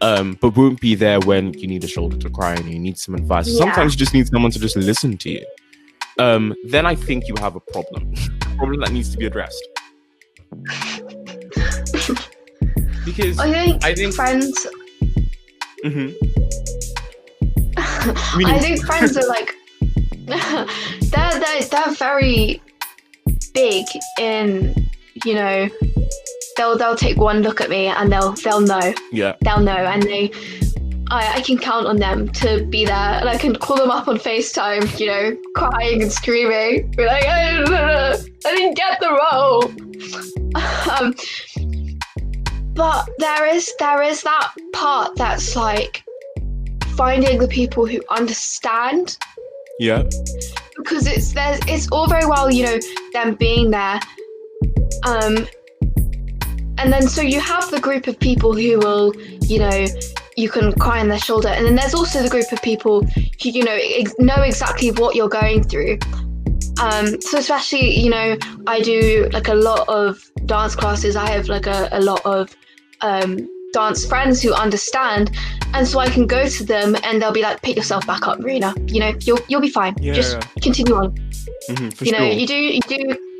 [0.00, 2.98] um, but won't be there when you need a shoulder to cry and you need
[2.98, 3.46] some advice.
[3.48, 3.58] Yeah.
[3.60, 5.46] Sometimes you just need someone to just listen to you.
[6.18, 8.12] Um, then I think you have a problem,
[8.42, 9.62] a problem that needs to be addressed.
[13.04, 14.66] because I think, I think- friends.
[15.84, 16.14] Mhm.
[18.46, 19.54] I think friends are like
[20.26, 22.62] they're they're they're very
[23.54, 23.84] big
[24.18, 24.74] in
[25.24, 25.68] you know
[26.56, 30.02] they'll they'll take one look at me and they'll they'll know yeah, they'll know and
[30.02, 30.30] they
[31.10, 34.06] I, I can count on them to be there and I can call them up
[34.06, 36.88] on FaceTime, you know, crying and screaming.
[36.92, 37.62] Be like, I,
[38.46, 39.64] I didn't get the role.
[41.00, 41.12] um,
[42.80, 46.02] but there is there is that part that's like
[46.96, 49.18] finding the people who understand.
[49.78, 50.04] Yeah,
[50.78, 52.78] because it's there's it's all very well you know
[53.12, 54.00] them being there
[55.04, 55.46] um
[56.78, 59.86] and then so you have the group of people who will you know
[60.38, 63.02] you can cry on their shoulder and then there's also the group of people
[63.42, 65.98] who you know ex- know exactly what you're going through.
[66.82, 71.14] Um so especially you know i do like a lot of dance classes.
[71.14, 72.56] I have like a, a lot of
[73.02, 75.30] um dance friends who understand
[75.74, 78.40] and so i can go to them and they'll be like pick yourself back up
[78.40, 79.94] Marina you know you'll you'll be fine.
[80.00, 81.14] Yeah, just continue on.
[81.68, 82.32] Mhm, for you know sure.
[82.32, 83.30] you do you do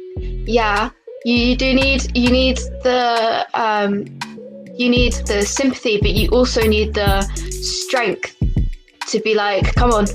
[0.46, 0.90] yeah.
[1.24, 4.04] You, you do need you need the um
[4.74, 8.36] you need the sympathy but you also need the strength
[9.08, 10.06] to be like come on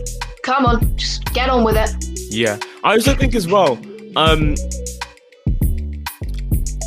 [0.44, 1.92] come on just get on with it.
[2.32, 3.80] Yeah, I also think as well.
[4.16, 4.56] Um,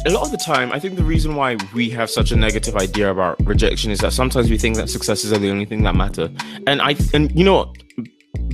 [0.09, 2.77] a lot of the time, I think the reason why we have such a negative
[2.77, 5.95] idea about rejection is that sometimes we think that successes are the only thing that
[5.95, 6.31] matter.
[6.67, 7.77] And I and you know, what?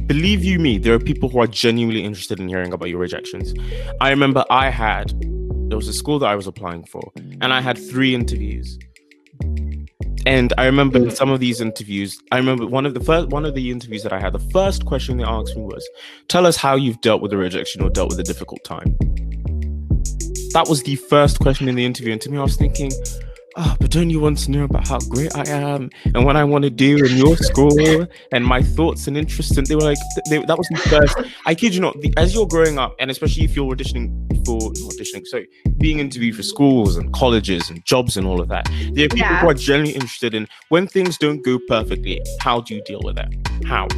[0.09, 3.55] believe you me, there are people who are genuinely interested in hearing about your rejections.
[4.01, 5.13] I remember I had
[5.69, 8.79] there was a school that I was applying for, and I had three interviews.
[10.27, 11.17] And I remember in Mm.
[11.17, 14.13] some of these interviews, I remember one of the first one of the interviews that
[14.13, 15.87] I had, the first question they asked me was,
[16.29, 18.97] Tell us how you've dealt with a rejection or dealt with a difficult time.
[20.55, 22.13] That was the first question in the interview.
[22.13, 22.93] And to me, I was thinking,
[23.57, 26.45] oh, but don't you want to know about how great I am and what I
[26.45, 29.57] want to do in your school and my thoughts and interests?
[29.57, 29.99] And they were like,
[30.31, 31.19] they, that was the first.
[31.45, 34.09] I kid you not, the, as you're growing up, and especially if you're auditioning
[34.47, 35.43] for, auditioning, so
[35.79, 39.19] being interviewed for schools and colleges and jobs and all of that, there are people
[39.19, 39.41] Yeah.
[39.41, 43.19] who are genuinely interested in when things don't go perfectly, how do you deal with
[43.19, 43.29] it?
[43.67, 43.89] How?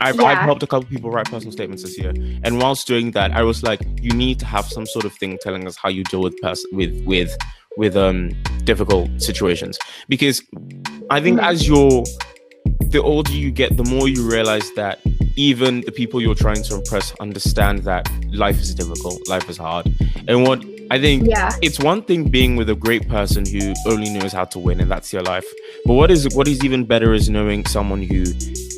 [0.00, 0.24] I've, Yeah.
[0.24, 2.12] I've helped a couple people write personal statements this year,
[2.44, 5.38] and whilst doing that, I was like, you need to have some sort of thing
[5.42, 7.36] telling us how you deal with pers- with with
[7.76, 8.30] with um
[8.64, 10.40] difficult situations because
[11.10, 11.48] I think Mhm.
[11.50, 12.04] as you're
[12.94, 15.00] the older you get, the more you realize that
[15.36, 19.92] even the people you're trying to impress understand that life is difficult, life is hard,
[20.28, 21.50] and what I think Yeah.
[21.62, 24.90] it's one thing being with a great person who only knows how to win and
[24.90, 25.44] that's your life
[25.86, 28.24] but what is what is even better is knowing someone who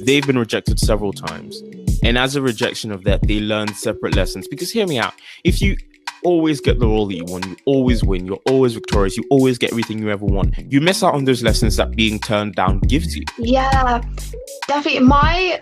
[0.04, 1.62] they've been rejected several times
[2.04, 5.61] and as a rejection of that they learn separate lessons because hear me out if
[5.61, 5.76] you
[6.24, 9.59] always get the role that you want you always win you're always victorious you always
[9.59, 12.78] get everything you ever want you miss out on those lessons that being turned down
[12.80, 14.00] gives you Yeah,
[14.68, 15.00] definitely.
[15.00, 15.61] My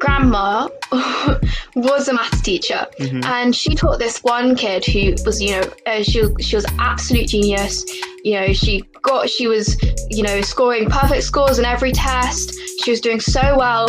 [0.00, 0.68] grandma
[1.74, 3.24] was a maths teacher, Mhm.
[3.24, 7.28] and she taught this one kid who was, you know, uh, she she was absolute
[7.28, 7.84] genius.
[8.24, 9.76] You know, she got she was,
[10.10, 12.52] you know, scoring perfect scores in every test.
[12.82, 13.88] She was doing so well,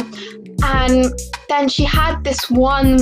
[0.63, 1.05] and
[1.49, 2.99] then she had this one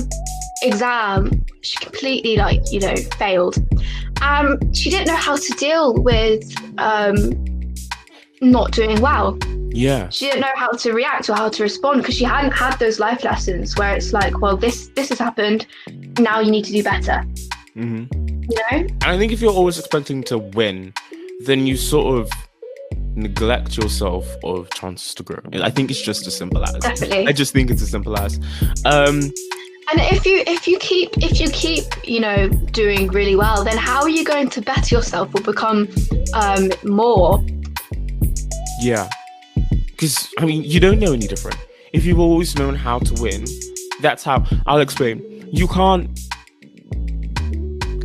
[0.62, 1.44] exam.
[1.62, 3.58] She completely like you know failed.
[4.22, 6.44] Um, she didn't know how to deal with
[6.78, 7.34] um
[8.42, 9.38] not doing well
[9.76, 12.76] yeah she didn't know how to react or how to respond because she hadn't had
[12.78, 15.68] those life lessons where it's like well this this has happened
[16.20, 17.24] now you need to do better
[17.74, 20.94] hmm you know And I think if you're always expecting to win,
[21.46, 22.32] then you sort of
[23.16, 25.40] neglect yourself of chances to grow.
[25.54, 26.76] I think it's just as simple as.
[26.76, 28.40] definitely I just think it's as simple as.
[28.86, 29.32] Um,
[29.90, 33.78] and if you if you keep if you keep you know doing really well then
[33.78, 35.88] how are you going to better yourself or become
[36.34, 37.44] um more
[38.80, 39.10] yeah.
[39.96, 41.58] Because, I mean, you don't know any different.
[41.94, 43.46] If you've always known how to win,
[44.02, 44.46] that's how.
[44.66, 45.48] I'll explain.
[45.52, 46.20] You can't.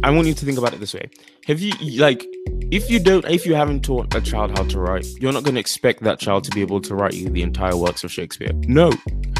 [0.02, 1.10] I want you to think about it this way.
[1.46, 2.24] Have you, like,
[2.70, 5.54] if you don't, if you haven't taught a child how to write, you're not going
[5.54, 8.52] to expect that child to be able to write you the entire works of Shakespeare.
[8.66, 8.92] No,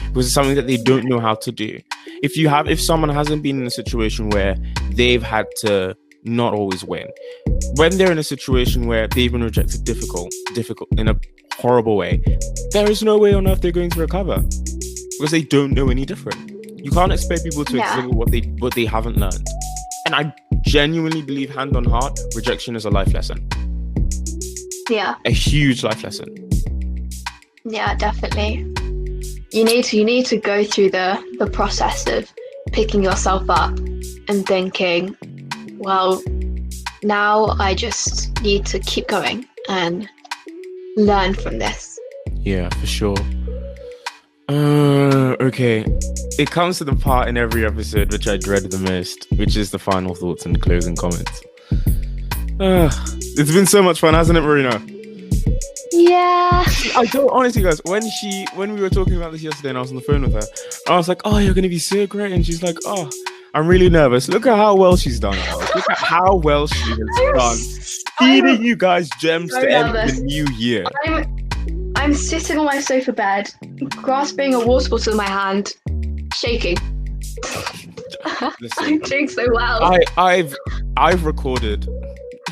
[0.09, 1.79] because it's something that they don't know how to do.
[2.23, 4.57] If you have, if someone hasn't been in a situation where
[4.91, 7.07] they've had to not always win,
[7.77, 11.15] when they're in a situation where they've been rejected difficult, difficult in a
[11.61, 12.23] horrible way,
[12.73, 14.37] there is no way on earth they're going to recover
[15.19, 16.51] because they don't know any different.
[16.85, 17.99] You can't expect people to Yeah.
[17.99, 19.47] at what they what they haven't learned.
[20.07, 20.33] And I
[20.65, 23.47] genuinely believe, hand on heart, rejection is a life lesson,
[24.91, 26.29] yeah a huge life lesson.
[27.65, 28.53] yeah definitely
[29.53, 31.09] you need to you need to go through the
[31.39, 32.33] the process of
[32.73, 33.71] picking yourself up
[34.29, 35.15] and thinking
[35.79, 36.23] well
[37.03, 40.09] now i just need to keep going and
[40.97, 41.99] learn from this
[42.43, 43.17] Yeah, for sure.
[44.49, 45.85] Uh, okay.
[46.39, 49.71] It comes to the part in every episode which I dread the most, which is
[49.71, 51.43] the final thoughts and closing comments.
[52.59, 52.91] Uh,
[53.37, 54.83] it's been so much fun, hasn't it, Marina?
[55.93, 56.65] yeah
[56.97, 57.81] I don't honestly, guys.
[57.85, 60.23] When she, when we were talking about this yesterday, and I was on the phone
[60.23, 60.43] with her,
[60.89, 63.09] I was like, "Oh, you're gonna be so great," and she's like, "Oh,
[63.55, 64.29] I'm really nervous.
[64.29, 65.37] Look at how well she's done.
[65.75, 66.99] Look at how well she has
[67.35, 67.59] done,
[68.21, 71.41] feeding you guys gems so to end the new year." I'm
[71.97, 73.51] I'm sitting on my sofa bed,
[73.89, 75.75] grasping a water bottle in my hand,
[76.35, 76.77] shaking.
[78.61, 79.85] Listen, I'm doing so well.
[79.85, 80.57] I, I've,
[80.97, 81.87] I've recorded.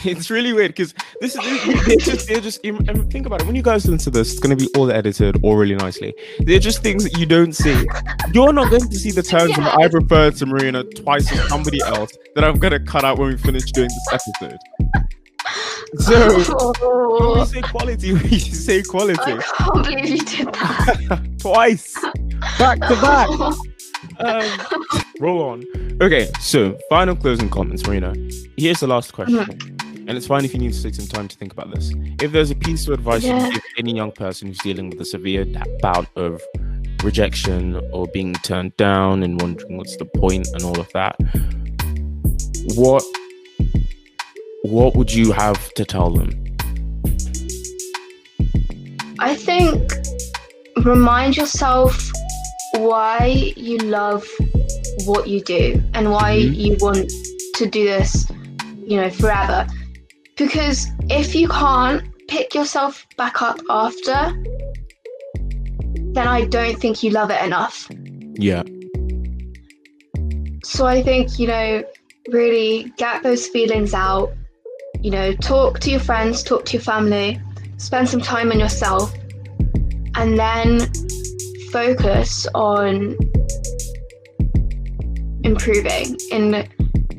[0.05, 3.47] It's really weird because this is they're just, they're just um, think about it.
[3.47, 6.15] When you guys listen to this, it's going to be all edited all really nicely.
[6.41, 7.85] They're just things that you don't see.
[8.33, 9.77] You're not going to see the when Yeah.
[9.81, 13.31] I've referred to Marina twice as somebody else that I'm going to cut out when
[13.31, 14.59] we finish doing this episode.
[16.01, 21.31] So when we Oh, say quality, we say quality I can't believe you did that.
[21.41, 21.95] twice,
[22.59, 23.29] back to back.
[24.21, 25.65] Um, roll on.
[26.03, 28.15] Okay, so final closing comments, Marina.
[28.57, 31.37] Here's the last question, and it's fine if you need to take some time to
[31.37, 31.91] think about this.
[32.21, 33.41] If there's a piece of advice you Yeah.
[33.41, 35.47] can give any young person who's dealing with a severe
[35.81, 36.43] bout of
[37.03, 41.17] rejection or being turned down and wondering what's the point and all of that,
[42.77, 43.03] what
[44.63, 46.31] what would you have to tell them?
[49.19, 49.93] I think
[50.85, 52.11] remind yourself
[52.75, 54.27] why you love
[55.05, 56.57] what you do and why Mhm.
[56.57, 57.11] you want
[57.55, 58.27] to do this,
[58.87, 59.67] you know, forever.
[60.37, 64.33] Because if you can't pick yourself back up after,
[66.15, 67.89] then I don't think you love it enough.
[68.35, 68.63] Yeah,
[70.65, 71.83] So I think, you know,
[72.31, 74.31] really get those feelings out.
[75.01, 77.41] You know, talk to your friends, talk to your family,
[77.77, 79.15] spend some time on yourself,
[80.17, 80.81] and then
[81.71, 83.17] focus on
[85.45, 86.69] improving and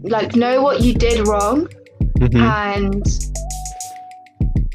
[0.03, 1.67] like know what you did wrong
[2.19, 2.41] Mhm.
[2.41, 3.05] and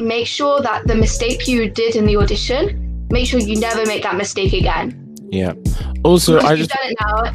[0.01, 4.03] make sure that the mistake you did in the audition, make sure you never make
[4.03, 4.95] that mistake again.
[5.31, 5.53] Yeah.
[6.05, 7.33] Also, Once I just done it now.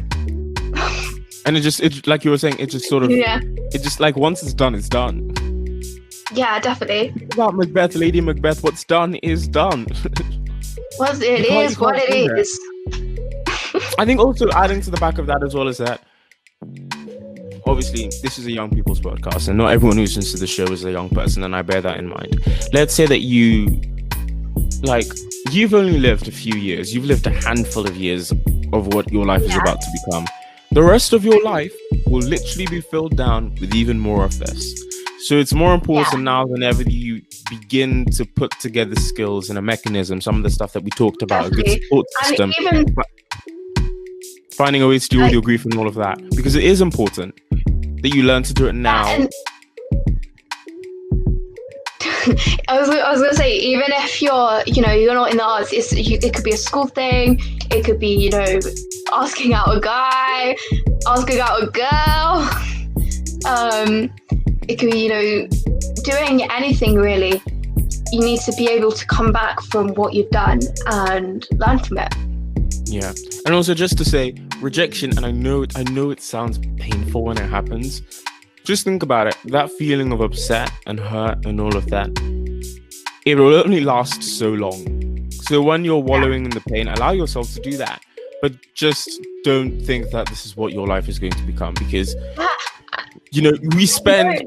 [1.46, 3.40] and it just it like you were saying, it just sort of yeah,
[3.72, 5.30] it just like once it's done, it's done.
[6.32, 7.12] Yeah, definitely.
[7.18, 8.62] Think about Macbeth, Lady Macbeth.
[8.62, 9.86] What's done is done.
[10.98, 12.60] Well, it is what it is.
[13.98, 16.02] I think also adding to the back of that as well is that
[17.66, 20.64] obviously this is a young people's podcast and not everyone who listens to the show
[20.64, 22.36] is a young person and I bear that in mind.
[22.72, 23.80] Let's say that you
[24.82, 25.06] like
[25.50, 28.32] you've only lived a few years, you've lived a handful of years
[28.72, 30.26] of what your life is about to become.
[30.72, 31.74] The rest of your life
[32.06, 34.89] will literally be filled down with even more of this.
[35.24, 39.58] So it's more important now than ever that you begin to put together skills and
[39.58, 42.52] a mechanism, some of the stuff that we talked about, a good support system.
[42.58, 42.86] even
[44.52, 46.80] finding a way to deal with your grief and all of that because it is
[46.80, 47.34] important
[48.02, 49.06] that you learn to do it now.
[49.08, 49.30] and
[52.68, 55.44] I was, I was gonna say even if you're you know you're not in the
[55.44, 57.38] arts it's you, it could be a school thing
[57.70, 58.58] it could be you know
[59.14, 60.54] asking out a guy
[61.06, 62.50] asking out a girl
[63.46, 64.10] um
[64.70, 65.46] it could be you know
[66.04, 67.42] doing anything really
[68.12, 71.98] you need to be able to come back from what you've done and learn from
[71.98, 72.14] it
[72.90, 73.12] yeah,
[73.46, 77.22] and also just to say, rejection, and I know it, I know it sounds painful
[77.22, 78.02] when it happens.
[78.64, 79.36] Just think about it.
[79.44, 82.08] That feeling of upset and hurt and all of that,
[83.26, 85.30] it will only last so long.
[85.30, 88.02] So when you're wallowing in the pain, allow yourself to do that,
[88.42, 89.08] but just
[89.44, 92.16] don't think that this is what your life is going to become because
[93.32, 94.42] you know we spend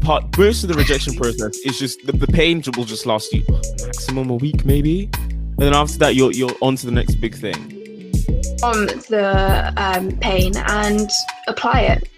[0.00, 3.44] part most of the rejection process is just the, the pain will just last you
[3.84, 5.10] maximum a week maybe.
[5.12, 7.54] And then after that you're you're on to the next big thing.
[8.62, 11.08] On the um, pain and
[11.46, 12.08] apply it.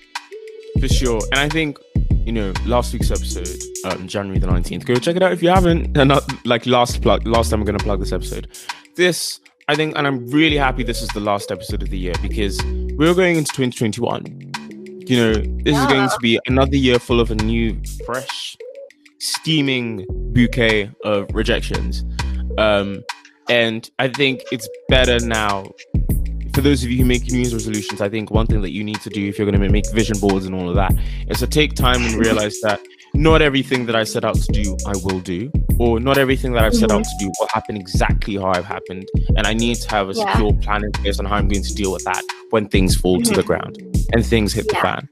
[0.80, 1.20] For sure.
[1.32, 1.78] And i think
[2.24, 5.48] you know last week's episode um january the 19th go check it out if you
[5.48, 5.96] haven't.
[5.98, 8.48] And not like last plug last time i'm gonna plug this episode.
[8.94, 12.14] This i think and i'm really happy this is the last episode of the year
[12.22, 12.62] because
[12.96, 14.53] we're going into 2021
[15.06, 15.32] you know
[15.64, 18.56] this is going to be another year full of a new fresh
[19.20, 22.04] steaming bouquet of rejections.
[22.58, 23.02] Um
[23.50, 25.66] and i think it's better now.
[26.54, 28.84] For those of you who make new year's resolutions i think one thing that you
[28.84, 30.94] need to do if you're going to make vision boards and all of that
[31.28, 32.80] is to take time and realize that
[33.14, 36.64] not everything that i set out to do i will do or not everything that
[36.64, 37.18] i've set out mm-hmm.
[37.18, 40.32] to do will happen exactly how i've happened and i need to have a Yeah.
[40.32, 43.20] secure plan in place on how i'm going to deal with that when things fall
[43.22, 43.46] to the mm-hmm.
[43.46, 43.78] ground
[44.12, 45.08] and things hit the fan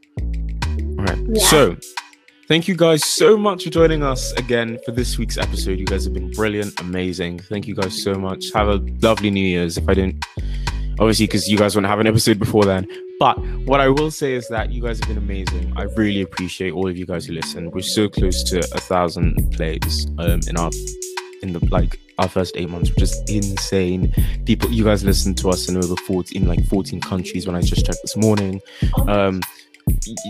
[0.99, 1.43] all right Yeah.
[1.45, 1.77] so
[2.49, 5.79] Thank you guys so much for joining us again for this week's episode.
[5.79, 7.39] You guys have been brilliant, amazing.
[7.39, 8.53] Thank you guys so much.
[8.53, 9.79] Have a lovely New Year's.
[9.79, 10.23] If I didn't,
[11.03, 12.87] obviously, because you guys won't have an episode before then.
[13.19, 13.37] But
[13.67, 15.73] what I will say is that you guys have been amazing.
[15.77, 17.71] I really appreciate all of you guys who listen.
[17.73, 20.71] We're so close to a thousand plays um, in our
[21.43, 24.13] in the like our first eight months, which is insane.
[24.47, 27.85] People, you guys listen to us in over 14, like 14 countries when I just
[27.85, 28.61] checked this morning.
[29.09, 29.41] Um,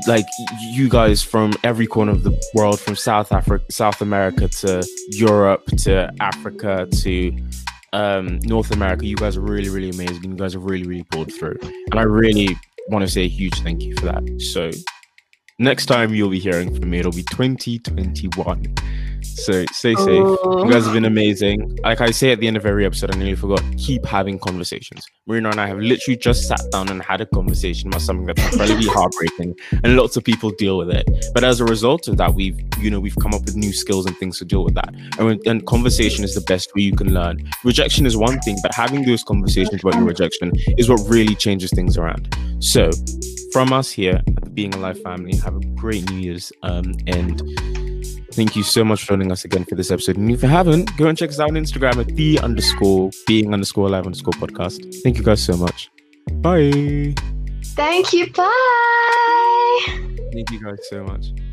[0.06, 0.24] like
[0.70, 5.66] you guys from every corner of the world, from South Africa, South America to Europe
[5.78, 7.36] to Africa to
[7.92, 10.24] um, North America, you guys are really, really amazing.
[10.24, 12.56] You guys have really, really pulled through, and I really
[12.88, 14.40] want to say a huge thank you for that.
[14.52, 14.70] So
[15.58, 18.74] next time you'll be hearing from me, it'll be 2021.
[19.24, 20.06] So stay safe.
[20.06, 21.78] You guys have been amazing.
[21.82, 23.62] Like I say at the end of every episode, I nearly forgot.
[23.78, 25.04] Keep having conversations.
[25.26, 28.42] Marina and I have literally just sat down and had a conversation about something that's
[28.52, 29.54] incredibly heartbreaking,
[29.84, 31.06] and lots of people deal with it.
[31.34, 34.06] But as a result of that, we've you know we've come up with new skills
[34.06, 34.94] and things to deal with that.
[35.18, 37.48] And, when- and conversation is the best way you can learn.
[37.64, 41.70] Rejection is one thing, but having those conversations about your rejection is what really changes
[41.70, 42.34] things around.
[42.60, 42.90] So,
[43.52, 47.40] from us here at the Being Alive family, have a great New Year's, um, and
[48.32, 50.16] Thank you so much for joining us again for this episode.
[50.16, 53.52] And if you haven't, go and check us out on Instagram at the underscore being
[53.52, 55.02] underscore live underscore podcast.
[55.02, 55.90] Thank you guys so much.
[56.40, 57.14] Bye.
[57.74, 59.84] thank you bye
[60.32, 61.51] Thank you guys so much.